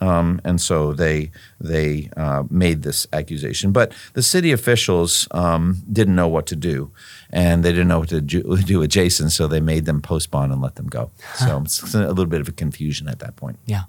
um, 0.01 0.41
and 0.43 0.61
so 0.61 0.93
they 0.93 1.31
they 1.59 2.09
uh, 2.17 2.43
made 2.49 2.83
this 2.83 3.07
accusation, 3.13 3.71
but 3.71 3.93
the 4.13 4.23
city 4.23 4.51
officials 4.51 5.27
um, 5.31 5.81
didn't 5.91 6.15
know 6.15 6.27
what 6.27 6.45
to 6.47 6.55
do, 6.55 6.91
and 7.29 7.63
they 7.63 7.71
didn't 7.71 7.87
know 7.87 7.99
what 7.99 8.09
to 8.09 8.21
do, 8.21 8.57
do 8.65 8.79
with 8.79 8.89
Jason, 8.89 9.29
so 9.29 9.47
they 9.47 9.61
made 9.61 9.85
them 9.85 10.01
post 10.01 10.31
bond 10.31 10.51
and 10.51 10.61
let 10.61 10.75
them 10.75 10.87
go. 10.87 11.11
So 11.35 11.61
it's 11.63 11.93
a 11.93 12.07
little 12.07 12.25
bit 12.25 12.41
of 12.41 12.47
a 12.47 12.53
confusion 12.53 13.07
at 13.07 13.19
that 13.19 13.35
point. 13.35 13.59
Yeah. 13.65 13.83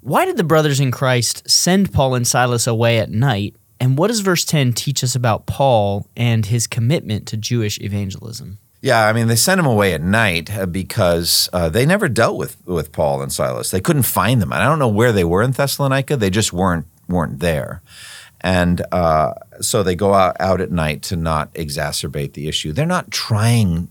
Why 0.00 0.24
did 0.24 0.38
the 0.38 0.44
brothers 0.44 0.80
in 0.80 0.90
Christ 0.90 1.48
send 1.48 1.92
Paul 1.92 2.14
and 2.14 2.26
Silas 2.26 2.66
away 2.66 2.98
at 2.98 3.10
night? 3.10 3.54
And 3.78 3.96
what 3.96 4.08
does 4.08 4.20
verse 4.20 4.44
10 4.44 4.72
teach 4.72 5.04
us 5.04 5.14
about 5.14 5.46
Paul 5.46 6.06
and 6.16 6.46
his 6.46 6.66
commitment 6.66 7.26
to 7.28 7.36
Jewish 7.36 7.78
evangelism? 7.80 8.58
Yeah, 8.82 9.06
I 9.06 9.12
mean, 9.12 9.28
they 9.28 9.36
sent 9.36 9.58
him 9.58 9.66
away 9.66 9.92
at 9.92 10.00
night 10.00 10.56
uh, 10.56 10.64
because 10.64 11.50
uh, 11.52 11.68
they 11.68 11.84
never 11.84 12.08
dealt 12.08 12.38
with, 12.38 12.56
with 12.66 12.92
Paul 12.92 13.20
and 13.20 13.30
Silas. 13.30 13.70
They 13.70 13.80
couldn't 13.80 14.04
find 14.04 14.40
them. 14.40 14.52
And 14.52 14.62
I 14.62 14.66
don't 14.66 14.78
know 14.78 14.88
where 14.88 15.12
they 15.12 15.24
were 15.24 15.42
in 15.42 15.50
Thessalonica. 15.50 16.16
They 16.16 16.30
just 16.30 16.52
weren't 16.52 16.86
weren't 17.08 17.40
there, 17.40 17.82
and 18.40 18.82
uh, 18.92 19.34
so 19.60 19.82
they 19.82 19.96
go 19.96 20.14
out, 20.14 20.36
out 20.38 20.60
at 20.60 20.70
night 20.70 21.02
to 21.02 21.16
not 21.16 21.52
exacerbate 21.54 22.34
the 22.34 22.46
issue. 22.46 22.72
They're 22.72 22.86
not 22.86 23.10
trying 23.10 23.88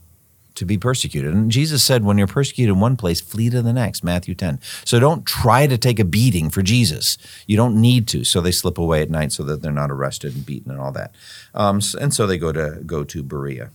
to 0.55 0.65
be 0.65 0.77
persecuted. 0.77 1.33
And 1.33 1.49
Jesus 1.51 1.83
said, 1.83 2.03
when 2.03 2.17
you're 2.17 2.27
persecuted 2.27 2.73
in 2.73 2.79
one 2.79 2.97
place, 2.97 3.21
flee 3.21 3.49
to 3.49 3.61
the 3.61 3.73
next, 3.73 4.03
Matthew 4.03 4.35
10. 4.35 4.59
So 4.85 4.99
don't 4.99 5.25
try 5.25 5.67
to 5.67 5.77
take 5.77 5.99
a 5.99 6.03
beating 6.05 6.49
for 6.49 6.61
Jesus. 6.61 7.17
You 7.47 7.55
don't 7.55 7.79
need 7.79 8.07
to. 8.09 8.23
So 8.25 8.41
they 8.41 8.51
slip 8.51 8.77
away 8.77 9.01
at 9.01 9.09
night 9.09 9.31
so 9.31 9.43
that 9.43 9.61
they're 9.61 9.71
not 9.71 9.89
arrested 9.89 10.35
and 10.35 10.45
beaten 10.45 10.71
and 10.71 10.79
all 10.79 10.91
that. 10.91 11.15
Um, 11.53 11.79
and 11.99 12.13
so 12.13 12.27
they 12.27 12.37
go 12.37 12.51
to 12.51 12.81
go 12.85 13.03
to 13.05 13.23
Berea. 13.23 13.71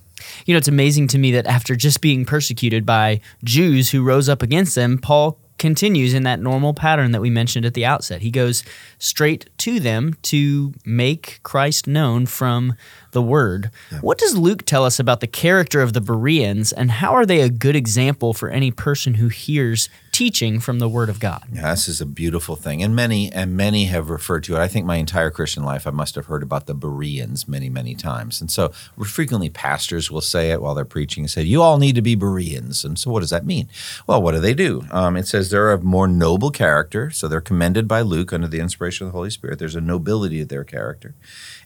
You 0.46 0.54
know, 0.54 0.58
it's 0.58 0.68
amazing 0.68 1.08
to 1.08 1.18
me 1.18 1.32
that 1.32 1.46
after 1.46 1.74
just 1.76 2.00
being 2.00 2.24
persecuted 2.24 2.86
by 2.86 3.20
Jews 3.42 3.90
who 3.90 4.02
rose 4.02 4.28
up 4.28 4.42
against 4.42 4.74
them, 4.74 4.98
Paul 4.98 5.38
continues 5.58 6.14
in 6.14 6.24
that 6.24 6.40
normal 6.40 6.74
pattern 6.74 7.12
that 7.12 7.20
we 7.20 7.30
mentioned 7.30 7.64
at 7.64 7.74
the 7.74 7.84
outset. 7.84 8.22
He 8.22 8.30
goes 8.30 8.64
straight 8.98 9.48
to 9.58 9.78
them 9.78 10.14
to 10.22 10.74
make 10.84 11.40
Christ 11.42 11.86
known 11.86 12.26
from 12.26 12.74
the 13.12 13.22
word. 13.22 13.70
Yeah. 13.92 14.00
What 14.00 14.18
does 14.18 14.36
Luke 14.36 14.64
tell 14.64 14.84
us 14.84 14.98
about 14.98 15.20
the 15.20 15.26
character 15.26 15.80
of 15.80 15.92
the 15.92 16.00
Bereans 16.00 16.72
and 16.72 16.90
how 16.90 17.14
are 17.14 17.24
they 17.24 17.40
a 17.40 17.48
good 17.48 17.76
example 17.76 18.34
for 18.34 18.50
any 18.50 18.70
person 18.70 19.14
who 19.14 19.28
hears 19.28 19.88
teaching 20.14 20.60
from 20.60 20.78
the 20.78 20.88
word 20.88 21.08
of 21.08 21.18
God? 21.18 21.42
Yeah, 21.52 21.70
this 21.70 21.88
is 21.88 22.00
a 22.00 22.06
beautiful 22.06 22.54
thing. 22.54 22.84
And 22.84 22.94
many 22.94 23.32
and 23.32 23.56
many 23.56 23.86
have 23.86 24.08
referred 24.08 24.44
to 24.44 24.54
it. 24.54 24.60
I 24.60 24.68
think 24.68 24.86
my 24.86 24.96
entire 24.96 25.30
Christian 25.30 25.64
life 25.64 25.88
I 25.88 25.90
must 25.90 26.14
have 26.14 26.26
heard 26.26 26.44
about 26.44 26.66
the 26.66 26.74
Bereans 26.74 27.48
many, 27.48 27.68
many 27.68 27.96
times. 27.96 28.40
And 28.40 28.48
so 28.48 28.68
frequently 29.04 29.50
pastors 29.50 30.12
will 30.12 30.20
say 30.20 30.52
it 30.52 30.62
while 30.62 30.76
they're 30.76 30.84
preaching 30.84 31.24
and 31.24 31.30
say, 31.30 31.42
You 31.42 31.62
all 31.62 31.78
need 31.78 31.96
to 31.96 32.02
be 32.02 32.14
Bereans. 32.14 32.84
And 32.84 32.96
so 32.96 33.10
what 33.10 33.20
does 33.20 33.30
that 33.30 33.44
mean? 33.44 33.68
Well, 34.06 34.22
what 34.22 34.32
do 34.32 34.40
they 34.40 34.54
do? 34.54 34.84
Um, 34.92 35.16
it 35.16 35.26
says 35.26 35.50
they're 35.50 35.72
of 35.72 35.82
more 35.82 36.06
noble 36.06 36.52
character. 36.52 37.10
So 37.10 37.26
they're 37.26 37.40
commended 37.40 37.88
by 37.88 38.02
Luke 38.02 38.32
under 38.32 38.46
the 38.46 38.60
inspiration 38.60 39.08
of 39.08 39.12
the 39.12 39.18
Holy 39.18 39.30
Spirit. 39.30 39.58
There's 39.58 39.74
a 39.74 39.80
nobility 39.80 40.40
of 40.40 40.48
their 40.48 40.64
character. 40.64 41.14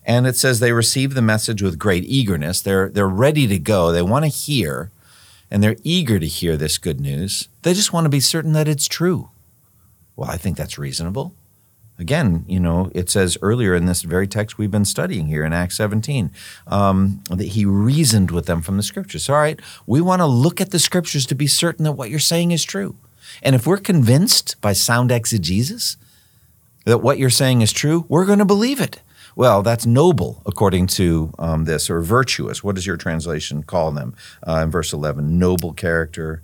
And 0.06 0.26
it 0.26 0.36
says 0.36 0.58
they 0.58 0.72
receive 0.72 1.12
the 1.12 1.20
message 1.20 1.60
with 1.60 1.78
great 1.78 2.04
eagerness. 2.04 2.62
They're, 2.62 2.88
they're 2.88 3.06
ready 3.06 3.46
to 3.46 3.58
go. 3.58 3.92
They 3.92 4.00
want 4.00 4.24
to 4.24 4.30
hear, 4.30 4.90
and 5.50 5.62
they're 5.62 5.76
eager 5.82 6.18
to 6.18 6.26
hear 6.26 6.56
this 6.56 6.78
good 6.78 7.00
news. 7.00 7.48
They 7.62 7.74
just 7.74 7.92
want 7.92 8.04
to 8.04 8.10
be 8.10 8.20
certain 8.20 8.52
that 8.52 8.68
it's 8.68 8.88
true. 8.88 9.30
Well, 10.16 10.30
I 10.30 10.36
think 10.36 10.56
that's 10.56 10.78
reasonable. 10.78 11.34
Again, 11.98 12.44
you 12.46 12.60
know, 12.60 12.90
it 12.94 13.10
says 13.10 13.36
earlier 13.42 13.74
in 13.74 13.86
this 13.86 14.02
very 14.02 14.28
text 14.28 14.56
we've 14.56 14.70
been 14.70 14.84
studying 14.84 15.26
here 15.26 15.44
in 15.44 15.52
Acts 15.52 15.76
17 15.76 16.30
um, 16.68 17.22
that 17.28 17.48
he 17.48 17.64
reasoned 17.64 18.30
with 18.30 18.46
them 18.46 18.62
from 18.62 18.76
the 18.76 18.84
scriptures. 18.84 19.28
All 19.28 19.36
right, 19.36 19.58
we 19.86 20.00
want 20.00 20.20
to 20.20 20.26
look 20.26 20.60
at 20.60 20.70
the 20.70 20.78
scriptures 20.78 21.26
to 21.26 21.34
be 21.34 21.48
certain 21.48 21.84
that 21.84 21.92
what 21.92 22.10
you're 22.10 22.20
saying 22.20 22.52
is 22.52 22.62
true. 22.62 22.96
And 23.42 23.56
if 23.56 23.66
we're 23.66 23.78
convinced 23.78 24.60
by 24.60 24.74
sound 24.74 25.10
exegesis 25.10 25.96
that 26.84 26.98
what 26.98 27.18
you're 27.18 27.30
saying 27.30 27.62
is 27.62 27.72
true, 27.72 28.06
we're 28.08 28.26
going 28.26 28.38
to 28.38 28.44
believe 28.44 28.80
it. 28.80 29.00
Well, 29.38 29.62
that's 29.62 29.86
noble, 29.86 30.42
according 30.46 30.88
to 30.98 31.32
um, 31.38 31.64
this, 31.64 31.88
or 31.88 32.00
virtuous. 32.00 32.64
What 32.64 32.74
does 32.74 32.88
your 32.88 32.96
translation 32.96 33.62
call 33.62 33.92
them 33.92 34.16
uh, 34.44 34.62
in 34.64 34.70
verse 34.72 34.92
11? 34.92 35.38
Noble 35.38 35.72
character. 35.72 36.42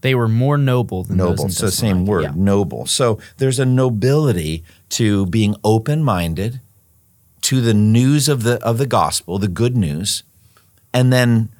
They 0.00 0.16
were 0.16 0.26
more 0.26 0.58
noble 0.58 1.04
than 1.04 1.18
noble. 1.18 1.44
Those 1.44 1.58
so 1.58 1.66
the 1.66 1.70
same 1.70 2.06
word, 2.06 2.24
yeah. 2.24 2.32
noble. 2.34 2.86
So 2.86 3.20
there's 3.36 3.60
a 3.60 3.64
nobility 3.64 4.64
to 4.88 5.26
being 5.26 5.54
open-minded 5.62 6.60
to 7.42 7.60
the 7.60 7.72
news 7.72 8.28
of 8.28 8.42
the 8.42 8.60
of 8.64 8.78
the 8.78 8.86
gospel, 8.86 9.38
the 9.38 9.46
good 9.46 9.76
news, 9.76 10.24
and 10.92 11.12
then 11.12 11.50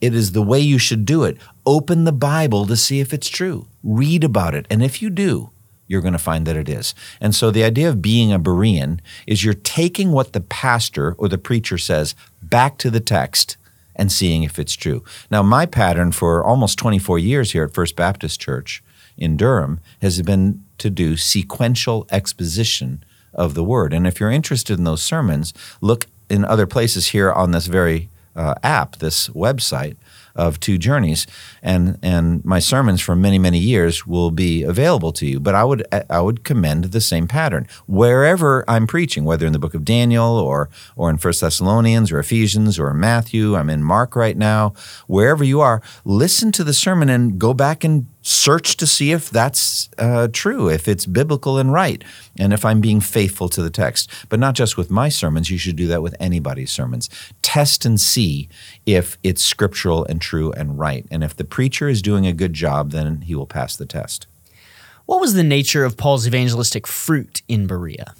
it 0.00 0.16
is 0.16 0.32
the 0.32 0.42
way 0.42 0.58
you 0.58 0.78
should 0.78 1.04
do 1.04 1.22
it. 1.22 1.36
Open 1.64 2.02
the 2.02 2.12
Bible 2.12 2.66
to 2.66 2.76
see 2.76 2.98
if 2.98 3.14
it's 3.14 3.28
true. 3.28 3.68
Read 3.84 4.24
about 4.24 4.56
it, 4.56 4.66
and 4.68 4.82
if 4.82 5.00
you 5.00 5.10
do, 5.10 5.50
you're 5.88 6.02
going 6.02 6.12
to 6.12 6.18
find 6.18 6.46
that 6.46 6.56
it 6.56 6.68
is. 6.68 6.94
And 7.20 7.34
so 7.34 7.50
the 7.50 7.64
idea 7.64 7.88
of 7.88 8.00
being 8.00 8.32
a 8.32 8.38
Berean 8.38 9.00
is 9.26 9.44
you're 9.44 9.54
taking 9.54 10.12
what 10.12 10.32
the 10.32 10.40
pastor 10.40 11.14
or 11.18 11.28
the 11.28 11.38
preacher 11.38 11.78
says 11.78 12.14
back 12.42 12.78
to 12.78 12.90
the 12.90 13.00
text 13.00 13.56
and 13.96 14.12
seeing 14.12 14.44
if 14.44 14.58
it's 14.58 14.74
true. 14.74 15.02
Now, 15.30 15.42
my 15.42 15.66
pattern 15.66 16.12
for 16.12 16.44
almost 16.44 16.78
24 16.78 17.18
years 17.18 17.52
here 17.52 17.64
at 17.64 17.74
First 17.74 17.96
Baptist 17.96 18.40
Church 18.40 18.82
in 19.16 19.36
Durham 19.36 19.80
has 20.00 20.22
been 20.22 20.64
to 20.78 20.90
do 20.90 21.16
sequential 21.16 22.06
exposition 22.12 23.02
of 23.34 23.54
the 23.54 23.64
word. 23.64 23.92
And 23.92 24.06
if 24.06 24.20
you're 24.20 24.30
interested 24.30 24.78
in 24.78 24.84
those 24.84 25.02
sermons, 25.02 25.52
look 25.80 26.06
in 26.30 26.44
other 26.44 26.66
places 26.66 27.08
here 27.08 27.32
on 27.32 27.50
this 27.50 27.66
very 27.66 28.08
uh, 28.36 28.54
app, 28.62 28.96
this 28.96 29.28
website 29.30 29.96
of 30.38 30.60
two 30.60 30.78
journeys, 30.78 31.26
and 31.62 31.98
and 32.02 32.44
my 32.44 32.60
sermons 32.60 33.02
for 33.02 33.14
many 33.14 33.38
many 33.38 33.58
years 33.58 34.06
will 34.06 34.30
be 34.30 34.62
available 34.62 35.12
to 35.12 35.26
you. 35.26 35.40
But 35.40 35.54
I 35.54 35.64
would 35.64 35.86
I 36.08 36.20
would 36.20 36.44
commend 36.44 36.84
the 36.84 37.00
same 37.00 37.26
pattern 37.28 37.66
wherever 37.86 38.64
I'm 38.70 38.86
preaching, 38.86 39.24
whether 39.24 39.46
in 39.46 39.52
the 39.52 39.58
book 39.58 39.74
of 39.74 39.84
Daniel 39.84 40.38
or 40.38 40.70
or 40.96 41.10
in 41.10 41.18
First 41.18 41.40
Thessalonians 41.40 42.12
or 42.12 42.18
Ephesians 42.20 42.78
or 42.78 42.94
Matthew. 42.94 43.56
I'm 43.56 43.68
in 43.68 43.82
Mark 43.82 44.16
right 44.16 44.36
now. 44.36 44.72
Wherever 45.08 45.44
you 45.44 45.60
are, 45.60 45.82
listen 46.04 46.52
to 46.52 46.64
the 46.64 46.72
sermon 46.72 47.10
and 47.10 47.38
go 47.38 47.52
back 47.52 47.84
and 47.84 48.06
search 48.22 48.76
to 48.76 48.86
see 48.86 49.12
if 49.12 49.30
that's 49.30 49.88
uh, 49.98 50.28
true, 50.32 50.68
if 50.68 50.88
it's 50.88 51.06
biblical 51.06 51.58
and 51.58 51.72
right, 51.72 52.02
and 52.38 52.52
if 52.52 52.64
I'm 52.64 52.80
being 52.80 53.00
faithful 53.00 53.48
to 53.50 53.62
the 53.62 53.70
text. 53.70 54.10
But 54.28 54.40
not 54.40 54.54
just 54.54 54.76
with 54.76 54.90
my 54.90 55.08
sermons, 55.08 55.50
you 55.50 55.58
should 55.58 55.76
do 55.76 55.86
that 55.88 56.02
with 56.02 56.14
anybody's 56.20 56.70
sermons. 56.70 57.08
Test 57.42 57.84
and 57.84 58.00
see 58.00 58.48
if 58.86 59.16
it's 59.22 59.42
scriptural 59.42 60.04
and 60.04 60.20
true 60.20 60.52
and 60.52 60.78
right. 60.78 61.06
And 61.10 61.24
if 61.24 61.36
the 61.36 61.44
preacher 61.44 61.88
is 61.88 62.02
doing 62.02 62.26
a 62.26 62.32
good 62.32 62.52
job, 62.52 62.90
then 62.90 63.22
he 63.22 63.34
will 63.34 63.46
pass 63.46 63.76
the 63.76 63.86
test. 63.86 64.26
What 65.06 65.20
was 65.20 65.34
the 65.34 65.44
nature 65.44 65.84
of 65.84 65.96
Paul's 65.96 66.26
evangelistic 66.26 66.86
fruit 66.86 67.42
in 67.48 67.66
Berea? 67.66 68.14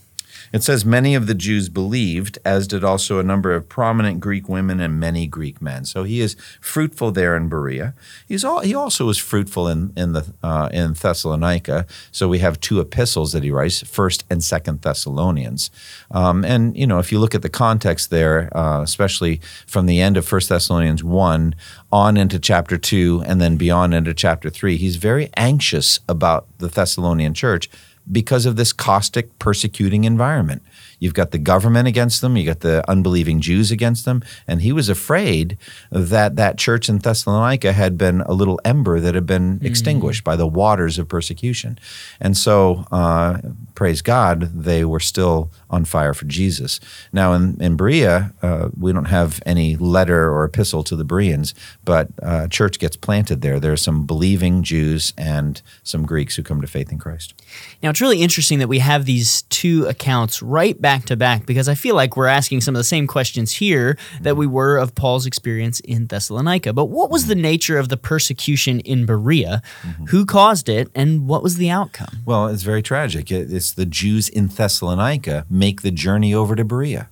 It 0.52 0.62
says 0.62 0.84
many 0.84 1.14
of 1.14 1.26
the 1.26 1.34
Jews 1.34 1.68
believed, 1.68 2.38
as 2.44 2.66
did 2.66 2.84
also 2.84 3.18
a 3.18 3.22
number 3.22 3.54
of 3.54 3.68
prominent 3.68 4.20
Greek 4.20 4.48
women 4.48 4.80
and 4.80 4.98
many 4.98 5.26
Greek 5.26 5.60
men. 5.60 5.84
So 5.84 6.04
he 6.04 6.20
is 6.20 6.36
fruitful 6.60 7.12
there 7.12 7.36
in 7.36 7.48
Berea. 7.48 7.94
He's 8.26 8.44
all, 8.44 8.60
he 8.60 8.74
also 8.74 9.06
was 9.06 9.18
fruitful 9.18 9.68
in 9.68 9.92
in 9.96 10.12
the 10.12 10.32
uh, 10.42 10.68
in 10.72 10.94
Thessalonica. 10.94 11.86
So 12.10 12.28
we 12.28 12.38
have 12.38 12.60
two 12.60 12.80
epistles 12.80 13.32
that 13.32 13.42
he 13.42 13.50
writes, 13.50 13.82
First 13.82 14.24
and 14.30 14.42
Second 14.42 14.82
Thessalonians. 14.82 15.70
Um, 16.10 16.44
and 16.44 16.76
you 16.76 16.86
know, 16.86 16.98
if 16.98 17.12
you 17.12 17.18
look 17.18 17.34
at 17.34 17.42
the 17.42 17.48
context 17.48 18.10
there, 18.10 18.48
uh, 18.56 18.82
especially 18.82 19.40
from 19.66 19.86
the 19.86 20.00
end 20.00 20.16
of 20.16 20.26
First 20.26 20.48
Thessalonians 20.48 21.04
one 21.04 21.54
on 21.90 22.16
into 22.16 22.38
chapter 22.38 22.78
two, 22.78 23.22
and 23.26 23.40
then 23.40 23.56
beyond 23.56 23.94
into 23.94 24.14
chapter 24.14 24.50
three, 24.50 24.76
he's 24.76 24.96
very 24.96 25.30
anxious 25.36 26.00
about 26.08 26.46
the 26.58 26.68
Thessalonian 26.68 27.34
church 27.34 27.68
because 28.10 28.46
of 28.46 28.56
this 28.56 28.72
caustic, 28.72 29.38
persecuting 29.38 30.04
environment. 30.04 30.62
You've 30.98 31.14
got 31.14 31.30
the 31.30 31.38
government 31.38 31.88
against 31.88 32.20
them, 32.20 32.36
you 32.36 32.44
got 32.44 32.60
the 32.60 32.84
unbelieving 32.88 33.40
Jews 33.40 33.70
against 33.70 34.04
them, 34.04 34.22
and 34.46 34.62
he 34.62 34.72
was 34.72 34.88
afraid 34.88 35.56
that 35.90 36.36
that 36.36 36.58
church 36.58 36.88
in 36.88 36.98
Thessalonica 36.98 37.72
had 37.72 37.96
been 37.96 38.20
a 38.22 38.32
little 38.32 38.60
ember 38.64 39.00
that 39.00 39.14
had 39.14 39.26
been 39.26 39.58
mm. 39.60 39.64
extinguished 39.64 40.24
by 40.24 40.36
the 40.36 40.46
waters 40.46 40.98
of 40.98 41.08
persecution. 41.08 41.78
And 42.20 42.36
so, 42.36 42.86
uh, 42.90 43.38
praise 43.74 44.02
God, 44.02 44.40
they 44.40 44.84
were 44.84 45.00
still 45.00 45.50
on 45.70 45.84
fire 45.84 46.14
for 46.14 46.24
Jesus. 46.24 46.80
Now, 47.12 47.32
in, 47.32 47.60
in 47.60 47.76
Berea, 47.76 48.32
uh, 48.42 48.68
we 48.76 48.92
don't 48.92 49.04
have 49.06 49.40
any 49.46 49.76
letter 49.76 50.30
or 50.30 50.44
epistle 50.44 50.82
to 50.84 50.96
the 50.96 51.04
Bereans, 51.04 51.54
but 51.84 52.08
uh, 52.22 52.42
a 52.44 52.48
church 52.48 52.78
gets 52.78 52.96
planted 52.96 53.40
there. 53.40 53.60
There 53.60 53.72
are 53.72 53.76
some 53.76 54.06
believing 54.06 54.62
Jews 54.62 55.12
and 55.16 55.62
some 55.82 56.04
Greeks 56.06 56.36
who 56.36 56.42
come 56.42 56.60
to 56.60 56.66
faith 56.66 56.90
in 56.90 56.98
Christ. 56.98 57.34
Now, 57.82 57.90
it's 57.90 58.00
really 58.00 58.22
interesting 58.22 58.58
that 58.58 58.68
we 58.68 58.80
have 58.80 59.04
these 59.04 59.42
two 59.42 59.86
accounts 59.86 60.42
right 60.42 60.80
back 60.80 60.87
to 60.96 61.16
back 61.16 61.46
because 61.46 61.68
I 61.68 61.74
feel 61.74 61.94
like 61.94 62.16
we're 62.16 62.26
asking 62.26 62.62
some 62.62 62.74
of 62.74 62.78
the 62.78 62.84
same 62.84 63.06
questions 63.06 63.52
here 63.52 63.96
that 64.20 64.36
we 64.36 64.46
were 64.46 64.78
of 64.78 64.94
Paul's 64.94 65.26
experience 65.26 65.80
in 65.80 66.06
Thessalonica. 66.06 66.72
But 66.72 66.86
what 66.86 67.10
was 67.10 67.26
the 67.26 67.34
nature 67.34 67.78
of 67.78 67.88
the 67.88 67.96
persecution 67.96 68.80
in 68.80 69.06
Berea? 69.06 69.62
Mm-hmm. 69.82 70.04
Who 70.06 70.24
caused 70.24 70.68
it, 70.68 70.90
and 70.94 71.28
what 71.28 71.42
was 71.42 71.56
the 71.56 71.70
outcome? 71.70 72.18
Well, 72.24 72.48
it's 72.48 72.62
very 72.62 72.82
tragic. 72.82 73.30
It's 73.30 73.72
the 73.72 73.86
Jews 73.86 74.28
in 74.28 74.48
Thessalonica 74.48 75.44
make 75.50 75.82
the 75.82 75.90
journey 75.90 76.32
over 76.34 76.56
to 76.56 76.64
Berea. 76.64 77.08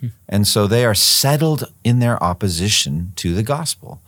Hmm. 0.00 0.08
And 0.28 0.46
so 0.46 0.66
they 0.66 0.84
are 0.84 0.94
settled 0.94 1.72
in 1.84 2.00
their 2.00 2.22
opposition 2.22 3.12
to 3.16 3.34
the 3.34 3.42
gospel. 3.42 4.00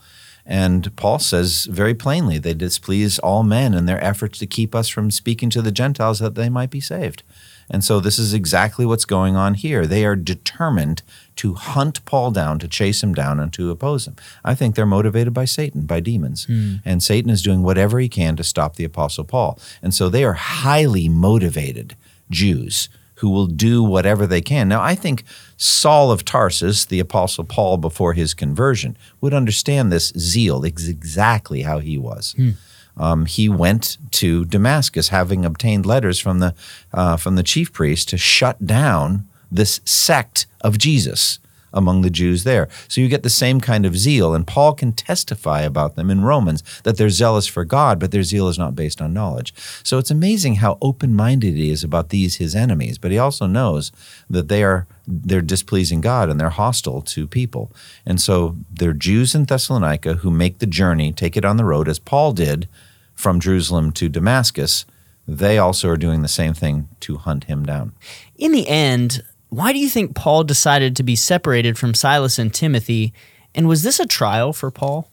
And 0.45 0.95
Paul 0.95 1.19
says 1.19 1.65
very 1.65 1.95
plainly, 1.95 2.37
they 2.37 2.53
displease 2.53 3.17
all 3.19 3.43
men 3.43 3.73
in 3.73 3.87
their 3.87 4.03
efforts 4.03 4.37
to 4.39 4.45
keep 4.45 4.75
us 4.75 4.87
from 4.87 5.09
speaking 5.09 5.49
to 5.51 5.61
the 5.61 5.71
Gentiles 5.71 6.19
that 6.19 6.35
they 6.35 6.49
might 6.49 6.69
be 6.69 6.79
saved. 6.79 7.23
And 7.69 7.83
so 7.83 7.99
this 7.99 8.19
is 8.19 8.33
exactly 8.33 8.85
what's 8.85 9.05
going 9.05 9.35
on 9.35 9.55
here. 9.55 9.87
They 9.87 10.05
are 10.05 10.15
determined 10.15 11.01
to 11.37 11.55
hunt 11.55 12.05
Paul 12.05 12.29
down, 12.29 12.59
to 12.59 12.67
chase 12.67 13.01
him 13.01 13.13
down, 13.13 13.39
and 13.39 13.51
to 13.53 13.71
oppose 13.71 14.07
him. 14.07 14.15
I 14.43 14.53
think 14.53 14.75
they're 14.75 14.85
motivated 14.85 15.33
by 15.33 15.45
Satan, 15.45 15.87
by 15.87 15.99
demons. 15.99 16.45
Mm. 16.45 16.81
And 16.85 17.01
Satan 17.01 17.31
is 17.31 17.41
doing 17.41 17.63
whatever 17.63 17.99
he 17.99 18.07
can 18.07 18.35
to 18.35 18.43
stop 18.43 18.75
the 18.75 18.83
Apostle 18.83 19.23
Paul. 19.23 19.59
And 19.81 19.95
so 19.95 20.09
they 20.09 20.23
are 20.23 20.33
highly 20.33 21.09
motivated 21.09 21.95
Jews 22.29 22.87
who 23.15 23.29
will 23.29 23.47
do 23.47 23.83
whatever 23.83 24.27
they 24.27 24.41
can. 24.41 24.67
Now, 24.67 24.81
I 24.81 24.95
think 24.95 25.23
Saul 25.57 26.11
of 26.11 26.25
Tarsus, 26.25 26.85
the 26.85 26.99
Apostle 26.99 27.43
Paul 27.43 27.77
before 27.77 28.13
his 28.13 28.33
conversion, 28.33 28.97
would 29.21 29.33
understand 29.33 29.91
this 29.91 30.11
zeal 30.17 30.63
exactly 30.63 31.61
how 31.61 31.79
he 31.79 31.97
was. 31.97 32.33
Hmm. 32.37 32.51
Um, 32.97 33.25
he 33.25 33.49
went 33.49 33.97
to 34.11 34.45
Damascus, 34.45 35.09
having 35.09 35.43
obtained 35.43 35.85
letters 35.85 36.19
from 36.19 36.39
the 36.39 36.55
uh, 36.93 37.17
from 37.17 37.35
the 37.35 37.43
chief 37.43 37.73
priest 37.73 38.07
to 38.09 38.17
shut 38.17 38.65
down 38.65 39.27
this 39.51 39.81
sect 39.83 40.45
of 40.61 40.77
Jesus 40.77 41.39
among 41.75 42.01
the 42.01 42.09
Jews 42.09 42.43
there. 42.43 42.67
So 42.87 43.01
you 43.01 43.07
get 43.07 43.21
the 43.21 43.29
same 43.29 43.61
kind 43.61 43.85
of 43.85 43.97
zeal. 43.97 44.33
And 44.33 44.47
Paul 44.47 44.73
can 44.73 44.93
testify 44.93 45.61
about 45.61 45.95
them 45.95 46.09
in 46.09 46.23
Romans 46.23 46.63
that 46.83 46.97
they're 46.97 47.09
zealous 47.09 47.45
for 47.45 47.65
God, 47.65 47.99
but 47.99 48.11
their 48.11 48.23
zeal 48.23 48.47
is 48.47 48.57
not 48.57 48.75
based 48.75 49.01
on 49.01 49.13
knowledge. 49.13 49.53
So 49.83 49.97
it's 49.97 50.09
amazing 50.09 50.55
how 50.55 50.77
open 50.81 51.15
minded 51.15 51.55
he 51.55 51.69
is 51.69 51.83
about 51.83 52.09
these 52.09 52.37
his 52.37 52.55
enemies. 52.55 52.97
But 52.97 53.11
he 53.11 53.19
also 53.19 53.45
knows 53.45 53.91
that 54.29 54.47
they 54.47 54.63
are 54.63 54.87
they're 55.07 55.41
displeasing 55.41 56.01
God 56.01 56.29
and 56.29 56.39
they're 56.39 56.49
hostile 56.49 57.01
to 57.01 57.27
people. 57.27 57.71
And 58.05 58.19
so 58.19 58.55
they're 58.71 58.93
Jews 58.93 59.35
in 59.35 59.45
Thessalonica 59.45 60.15
who 60.15 60.31
make 60.31 60.57
the 60.57 60.65
journey, 60.65 61.11
take 61.11 61.37
it 61.37 61.45
on 61.45 61.57
the 61.57 61.65
road, 61.65 61.87
as 61.87 61.99
Paul 61.99 62.33
did 62.33 62.67
from 63.13 63.39
Jerusalem 63.39 63.91
to 63.93 64.09
Damascus. 64.09 64.85
They 65.27 65.57
also 65.57 65.89
are 65.89 65.97
doing 65.97 66.21
the 66.21 66.27
same 66.27 66.53
thing 66.53 66.87
to 67.01 67.17
hunt 67.17 67.45
him 67.45 67.65
down. 67.65 67.93
In 68.37 68.51
the 68.51 68.67
end, 68.67 69.23
why 69.49 69.73
do 69.73 69.79
you 69.79 69.89
think 69.89 70.15
Paul 70.15 70.43
decided 70.43 70.95
to 70.95 71.03
be 71.03 71.15
separated 71.15 71.77
from 71.77 71.93
Silas 71.93 72.39
and 72.39 72.53
Timothy? 72.53 73.13
And 73.53 73.67
was 73.67 73.83
this 73.83 73.99
a 73.99 74.05
trial 74.05 74.53
for 74.53 74.71
Paul? 74.71 75.09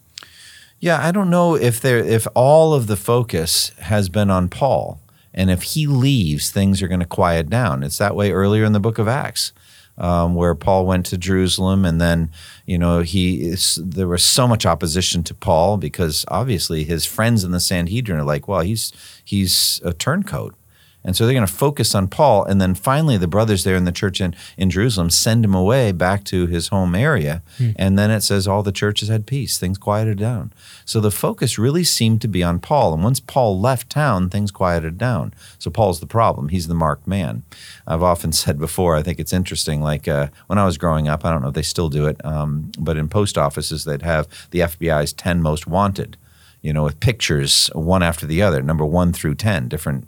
Yeah, 0.81 1.01
I 1.01 1.13
don't 1.13 1.31
know 1.31 1.55
if 1.55 1.81
there 1.81 1.99
if 1.99 2.27
all 2.35 2.75
of 2.75 2.89
the 2.89 2.97
focus 2.97 3.71
has 3.79 4.09
been 4.09 4.31
on 4.31 4.49
Paul. 4.49 5.01
And 5.35 5.51
if 5.51 5.63
he 5.63 5.87
leaves, 5.87 6.51
things 6.51 6.83
are 6.83 6.89
going 6.89 7.01
to 7.01 7.07
quiet 7.07 7.49
down. 7.49 7.83
It's 7.83 7.99
that 7.99 8.17
way 8.17 8.33
earlier 8.33 8.65
in 8.65 8.73
the 8.73 8.81
book 8.81 8.99
of 8.99 9.09
Acts. 9.09 9.53
Um, 9.99 10.35
where 10.35 10.55
Paul 10.55 10.87
went 10.87 11.05
to 11.07 11.19
Jerusalem, 11.19 11.85
and 11.85 12.01
then 12.01 12.31
you 12.65 12.79
know 12.79 13.01
he 13.01 13.55
there 13.77 14.09
was 14.09 14.25
so 14.25 14.49
much 14.49 14.65
opposition 14.65 15.23
to 15.25 15.35
Paul 15.35 15.77
because 15.77 16.25
obviously 16.29 16.85
his 16.85 17.05
friends 17.05 17.45
in 17.45 17.51
the 17.51 17.61
Sanhedrin 17.61 18.19
are 18.19 18.25
like, 18.25 18.49
well, 18.49 18.63
he's 18.63 18.91
he's 19.23 19.83
a 19.85 19.93
turncoat, 19.93 20.55
and 21.05 21.17
so 21.17 21.25
they're 21.25 21.35
going 21.35 21.47
to 21.47 21.53
focus 21.53 21.95
on 21.95 22.09
Paul. 22.09 22.45
And 22.45 22.61
then 22.61 22.75
finally, 22.75 23.17
the 23.17 23.27
brothers 23.27 23.65
there 23.65 23.77
in 23.77 23.85
the 23.85 23.93
church 23.93 24.21
in, 24.21 24.35
in 24.57 24.71
Jerusalem 24.71 25.11
send 25.11 25.45
him 25.45 25.55
away 25.55 25.93
back 25.93 26.25
to 26.25 26.47
his 26.47 26.69
home 26.69 26.95
area. 26.95 27.43
Hmm. 27.59 27.71
And 27.77 27.99
then 27.99 28.11
it 28.11 28.21
says 28.21 28.47
all 28.47 28.63
the 28.63 28.73
churches 28.73 29.09
had 29.09 29.27
peace, 29.27 29.59
things 29.59 29.79
quieted 29.79 30.19
down. 30.19 30.53
So 30.85 31.01
the 31.01 31.11
focus 31.11 31.59
really 31.59 31.85
seemed 31.85 32.21
to 32.23 32.29
be 32.29 32.43
on 32.43 32.61
Paul. 32.61 32.95
And 32.95 33.03
once 33.03 33.21
Paul 33.21 33.59
left 33.59 33.91
town, 33.91 34.31
things 34.31 34.51
quieted 34.51 34.97
down. 34.97 35.35
So 35.59 35.71
Paul's 35.71 36.01
the 36.01 36.07
problem. 36.07 36.49
He's 36.49 36.69
the 36.69 36.75
marked 36.75 37.07
man. 37.07 37.43
I've 37.87 38.03
often 38.03 38.33
said 38.43 38.59
before, 38.59 38.97
I 38.97 39.03
think 39.03 39.19
it's 39.19 39.33
interesting. 39.33 39.81
Like 39.81 40.07
uh, 40.07 40.29
when 40.47 40.59
I 40.59 40.65
was 40.65 40.79
growing 40.79 41.09
up, 41.09 41.25
I 41.25 41.33
don't 41.33 41.43
know 41.43 41.49
if 41.49 41.55
they 41.55 41.63
still 41.63 41.89
do 41.89 42.07
it, 42.07 42.25
um, 42.25 42.71
but 42.79 42.97
in 42.97 43.09
post 43.09 43.37
offices, 43.37 43.85
they'd 43.85 44.03
have 44.03 44.29
the 44.51 44.61
FBI's 44.61 45.13
10 45.13 45.43
most 45.43 45.67
wanted 45.67 46.17
you 46.63 46.73
know, 46.73 46.85
with 46.85 47.01
pictures 47.01 47.69
one 47.75 48.05
after 48.05 48.25
the 48.25 48.41
other, 48.41 48.63
number 48.63 48.85
one 48.85 49.13
through 49.13 49.35
10, 49.35 49.67
different 49.67 50.07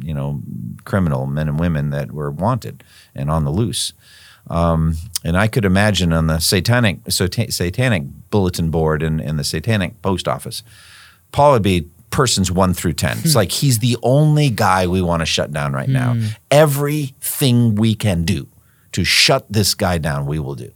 you 0.00 0.14
know 0.14 0.40
criminal 0.84 1.26
men 1.26 1.48
and 1.48 1.58
women 1.58 1.90
that 1.90 2.12
were 2.12 2.30
wanted 2.30 2.84
and 3.14 3.30
on 3.30 3.44
the 3.44 3.50
loose. 3.50 3.92
Um, 4.48 4.96
and 5.24 5.38
I 5.38 5.48
could 5.48 5.64
imagine 5.64 6.12
on 6.12 6.26
the 6.26 6.38
satanic 6.38 6.98
satanic 7.08 8.02
bulletin 8.30 8.70
board 8.70 9.02
in, 9.02 9.18
in 9.20 9.36
the 9.36 9.44
satanic 9.44 10.00
post 10.02 10.28
office, 10.28 10.62
Paul 11.32 11.52
would 11.52 11.62
be 11.62 11.88
persons 12.10 12.50
one 12.50 12.74
through 12.74 12.92
ten. 12.92 13.18
It's 13.18 13.34
like 13.40 13.50
he's 13.50 13.78
the 13.78 13.96
only 14.02 14.50
guy 14.50 14.86
we 14.86 15.00
want 15.00 15.20
to 15.20 15.26
shut 15.26 15.52
down 15.52 15.72
right 15.72 15.88
now. 15.88 16.14
Hmm. 16.14 16.26
Everything 16.50 17.74
we 17.74 17.94
can 17.94 18.24
do 18.24 18.48
to 18.92 19.04
shut 19.04 19.46
this 19.50 19.74
guy 19.74 19.98
down, 19.98 20.26
we 20.26 20.38
will 20.38 20.54
do. 20.54 20.72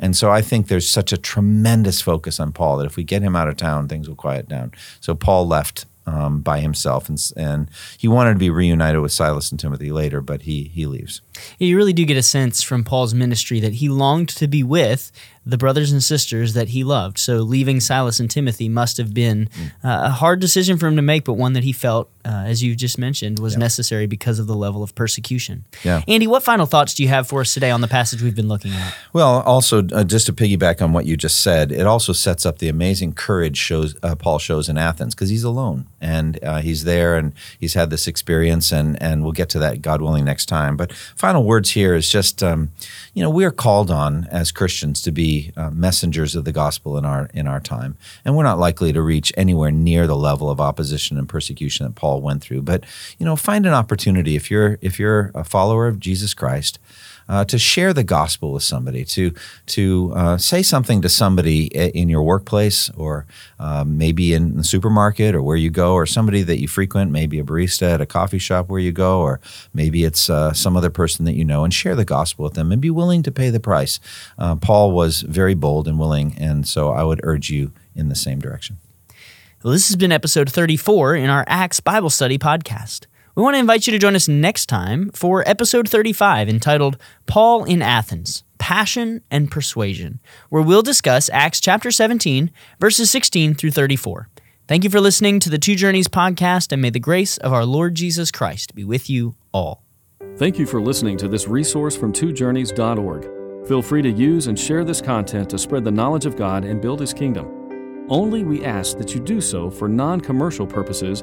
And 0.00 0.16
so 0.16 0.30
I 0.30 0.40
think 0.40 0.68
there's 0.68 0.88
such 0.88 1.12
a 1.12 1.18
tremendous 1.18 2.00
focus 2.00 2.40
on 2.40 2.52
Paul 2.52 2.78
that 2.78 2.86
if 2.86 2.96
we 2.96 3.04
get 3.04 3.22
him 3.22 3.36
out 3.36 3.48
of 3.48 3.56
town, 3.58 3.86
things 3.86 4.08
will 4.08 4.16
quiet 4.16 4.48
down. 4.48 4.72
So 4.98 5.14
Paul 5.14 5.46
left 5.46 5.84
um, 6.10 6.40
by 6.40 6.60
himself, 6.60 7.08
and, 7.08 7.32
and 7.36 7.68
he 7.98 8.08
wanted 8.08 8.34
to 8.34 8.38
be 8.38 8.50
reunited 8.50 9.00
with 9.00 9.12
Silas 9.12 9.50
and 9.50 9.60
Timothy 9.60 9.92
later, 9.92 10.20
but 10.20 10.42
he 10.42 10.64
he 10.64 10.86
leaves. 10.86 11.22
You 11.58 11.76
really 11.76 11.92
do 11.92 12.04
get 12.04 12.16
a 12.16 12.22
sense 12.22 12.62
from 12.62 12.84
Paul's 12.84 13.14
ministry 13.14 13.60
that 13.60 13.74
he 13.74 13.88
longed 13.88 14.28
to 14.30 14.48
be 14.48 14.62
with 14.62 15.12
the 15.46 15.56
brothers 15.56 15.90
and 15.90 16.02
sisters 16.02 16.52
that 16.52 16.68
he 16.68 16.84
loved. 16.84 17.18
So 17.18 17.38
leaving 17.38 17.80
Silas 17.80 18.20
and 18.20 18.30
Timothy 18.30 18.68
must 18.68 18.98
have 18.98 19.14
been 19.14 19.48
mm. 19.48 19.68
uh, 19.82 20.06
a 20.06 20.10
hard 20.10 20.38
decision 20.38 20.76
for 20.76 20.86
him 20.86 20.96
to 20.96 21.02
make, 21.02 21.24
but 21.24 21.32
one 21.32 21.54
that 21.54 21.64
he 21.64 21.72
felt, 21.72 22.10
uh, 22.26 22.44
as 22.46 22.62
you 22.62 22.76
just 22.76 22.98
mentioned, 22.98 23.38
was 23.38 23.54
yeah. 23.54 23.60
necessary 23.60 24.06
because 24.06 24.38
of 24.38 24.46
the 24.46 24.54
level 24.54 24.82
of 24.82 24.94
persecution. 24.94 25.64
Yeah. 25.82 26.02
Andy, 26.06 26.26
what 26.26 26.42
final 26.42 26.66
thoughts 26.66 26.94
do 26.94 27.02
you 27.02 27.08
have 27.08 27.26
for 27.26 27.40
us 27.40 27.54
today 27.54 27.70
on 27.70 27.80
the 27.80 27.88
passage 27.88 28.22
we've 28.22 28.36
been 28.36 28.48
looking 28.48 28.72
at? 28.72 28.94
Well, 29.14 29.40
also 29.40 29.78
uh, 29.88 30.04
just 30.04 30.26
to 30.26 30.32
piggyback 30.34 30.82
on 30.82 30.92
what 30.92 31.06
you 31.06 31.16
just 31.16 31.40
said, 31.40 31.72
it 31.72 31.86
also 31.86 32.12
sets 32.12 32.44
up 32.44 32.58
the 32.58 32.68
amazing 32.68 33.14
courage 33.14 33.56
shows 33.56 33.96
uh, 34.02 34.14
Paul 34.14 34.38
shows 34.38 34.68
in 34.68 34.76
Athens 34.76 35.14
because 35.14 35.30
he's 35.30 35.44
alone 35.44 35.86
and 36.00 36.38
uh, 36.44 36.60
he's 36.60 36.84
there 36.84 37.16
and 37.16 37.32
he's 37.58 37.74
had 37.74 37.88
this 37.90 38.06
experience, 38.06 38.72
and 38.72 39.00
and 39.02 39.22
we'll 39.22 39.32
get 39.32 39.48
to 39.50 39.58
that, 39.58 39.80
God 39.80 40.02
willing, 40.02 40.24
next 40.24 40.46
time. 40.46 40.76
But 40.76 40.92
final 40.92 41.44
words 41.44 41.70
here 41.70 41.94
is 41.94 42.08
just, 42.08 42.42
um, 42.42 42.70
you 43.14 43.22
know, 43.22 43.30
we're 43.30 43.50
called 43.50 43.90
on 43.90 44.26
as 44.30 44.52
Christians 44.52 45.00
to 45.02 45.12
be 45.12 45.29
uh, 45.56 45.70
messengers 45.70 46.34
of 46.34 46.44
the 46.44 46.52
gospel 46.52 46.98
in 46.98 47.04
our 47.04 47.30
in 47.34 47.46
our 47.46 47.60
time, 47.60 47.96
and 48.24 48.36
we're 48.36 48.44
not 48.44 48.58
likely 48.58 48.92
to 48.92 49.02
reach 49.02 49.32
anywhere 49.36 49.70
near 49.70 50.06
the 50.06 50.16
level 50.16 50.50
of 50.50 50.60
opposition 50.60 51.18
and 51.18 51.28
persecution 51.28 51.86
that 51.86 51.94
Paul 51.94 52.20
went 52.20 52.42
through. 52.42 52.62
But 52.62 52.84
you 53.18 53.26
know, 53.26 53.36
find 53.36 53.66
an 53.66 53.72
opportunity 53.72 54.36
if 54.36 54.50
you're 54.50 54.78
if 54.80 54.98
you're 54.98 55.30
a 55.34 55.44
follower 55.44 55.86
of 55.86 56.00
Jesus 56.00 56.34
Christ. 56.34 56.78
Uh, 57.30 57.44
to 57.44 57.58
share 57.58 57.94
the 57.94 58.02
gospel 58.02 58.52
with 58.52 58.64
somebody, 58.64 59.04
to 59.04 59.32
to 59.66 60.12
uh, 60.16 60.36
say 60.36 60.62
something 60.62 61.00
to 61.00 61.08
somebody 61.08 61.66
in 61.66 62.08
your 62.08 62.24
workplace, 62.24 62.90
or 62.90 63.24
uh, 63.60 63.84
maybe 63.86 64.34
in 64.34 64.56
the 64.56 64.64
supermarket, 64.64 65.34
or 65.36 65.40
where 65.40 65.56
you 65.56 65.70
go, 65.70 65.94
or 65.94 66.06
somebody 66.06 66.42
that 66.42 66.60
you 66.60 66.66
frequent, 66.66 67.12
maybe 67.12 67.38
a 67.38 67.44
barista 67.44 67.94
at 67.94 68.00
a 68.00 68.06
coffee 68.06 68.38
shop 68.38 68.68
where 68.68 68.80
you 68.80 68.90
go, 68.90 69.20
or 69.20 69.40
maybe 69.72 70.02
it's 70.02 70.28
uh, 70.28 70.52
some 70.52 70.76
other 70.76 70.90
person 70.90 71.24
that 71.24 71.34
you 71.34 71.44
know, 71.44 71.62
and 71.62 71.72
share 71.72 71.94
the 71.94 72.04
gospel 72.04 72.42
with 72.44 72.54
them, 72.54 72.72
and 72.72 72.82
be 72.82 72.90
willing 72.90 73.22
to 73.22 73.30
pay 73.30 73.48
the 73.48 73.60
price. 73.60 74.00
Uh, 74.36 74.56
Paul 74.56 74.90
was 74.90 75.22
very 75.22 75.54
bold 75.54 75.86
and 75.86 76.00
willing, 76.00 76.34
and 76.36 76.66
so 76.66 76.90
I 76.90 77.04
would 77.04 77.20
urge 77.22 77.48
you 77.48 77.70
in 77.94 78.08
the 78.08 78.16
same 78.16 78.40
direction. 78.40 78.78
Well, 79.62 79.72
this 79.72 79.88
has 79.88 79.96
been 79.96 80.10
episode 80.10 80.50
34 80.50 81.14
in 81.14 81.30
our 81.30 81.44
Acts 81.46 81.78
Bible 81.78 82.10
Study 82.10 82.38
podcast. 82.38 83.06
We 83.36 83.44
want 83.44 83.54
to 83.54 83.60
invite 83.60 83.86
you 83.86 83.92
to 83.92 83.98
join 83.98 84.16
us 84.16 84.26
next 84.26 84.66
time 84.66 85.10
for 85.10 85.48
episode 85.48 85.88
35 85.88 86.48
entitled 86.48 86.98
Paul 87.26 87.62
in 87.64 87.80
Athens 87.80 88.42
Passion 88.58 89.22
and 89.30 89.48
Persuasion, 89.50 90.18
where 90.48 90.62
we'll 90.62 90.82
discuss 90.82 91.30
Acts 91.32 91.60
chapter 91.60 91.92
17, 91.92 92.50
verses 92.80 93.10
16 93.10 93.54
through 93.54 93.70
34. 93.70 94.28
Thank 94.66 94.82
you 94.82 94.90
for 94.90 95.00
listening 95.00 95.38
to 95.40 95.50
the 95.50 95.58
Two 95.58 95.76
Journeys 95.76 96.08
podcast, 96.08 96.72
and 96.72 96.82
may 96.82 96.90
the 96.90 96.98
grace 96.98 97.36
of 97.38 97.52
our 97.52 97.64
Lord 97.64 97.94
Jesus 97.94 98.32
Christ 98.32 98.74
be 98.74 98.82
with 98.84 99.08
you 99.08 99.36
all. 99.52 99.84
Thank 100.36 100.58
you 100.58 100.66
for 100.66 100.80
listening 100.80 101.16
to 101.18 101.28
this 101.28 101.46
resource 101.46 101.96
from 101.96 102.12
twojourneys.org. 102.12 103.66
Feel 103.68 103.82
free 103.82 104.02
to 104.02 104.10
use 104.10 104.48
and 104.48 104.58
share 104.58 104.84
this 104.84 105.00
content 105.00 105.48
to 105.50 105.58
spread 105.58 105.84
the 105.84 105.90
knowledge 105.90 106.26
of 106.26 106.36
God 106.36 106.64
and 106.64 106.80
build 106.80 106.98
His 106.98 107.14
kingdom. 107.14 108.06
Only 108.08 108.42
we 108.42 108.64
ask 108.64 108.98
that 108.98 109.14
you 109.14 109.20
do 109.20 109.40
so 109.40 109.70
for 109.70 109.88
non 109.88 110.20
commercial 110.20 110.66
purposes 110.66 111.22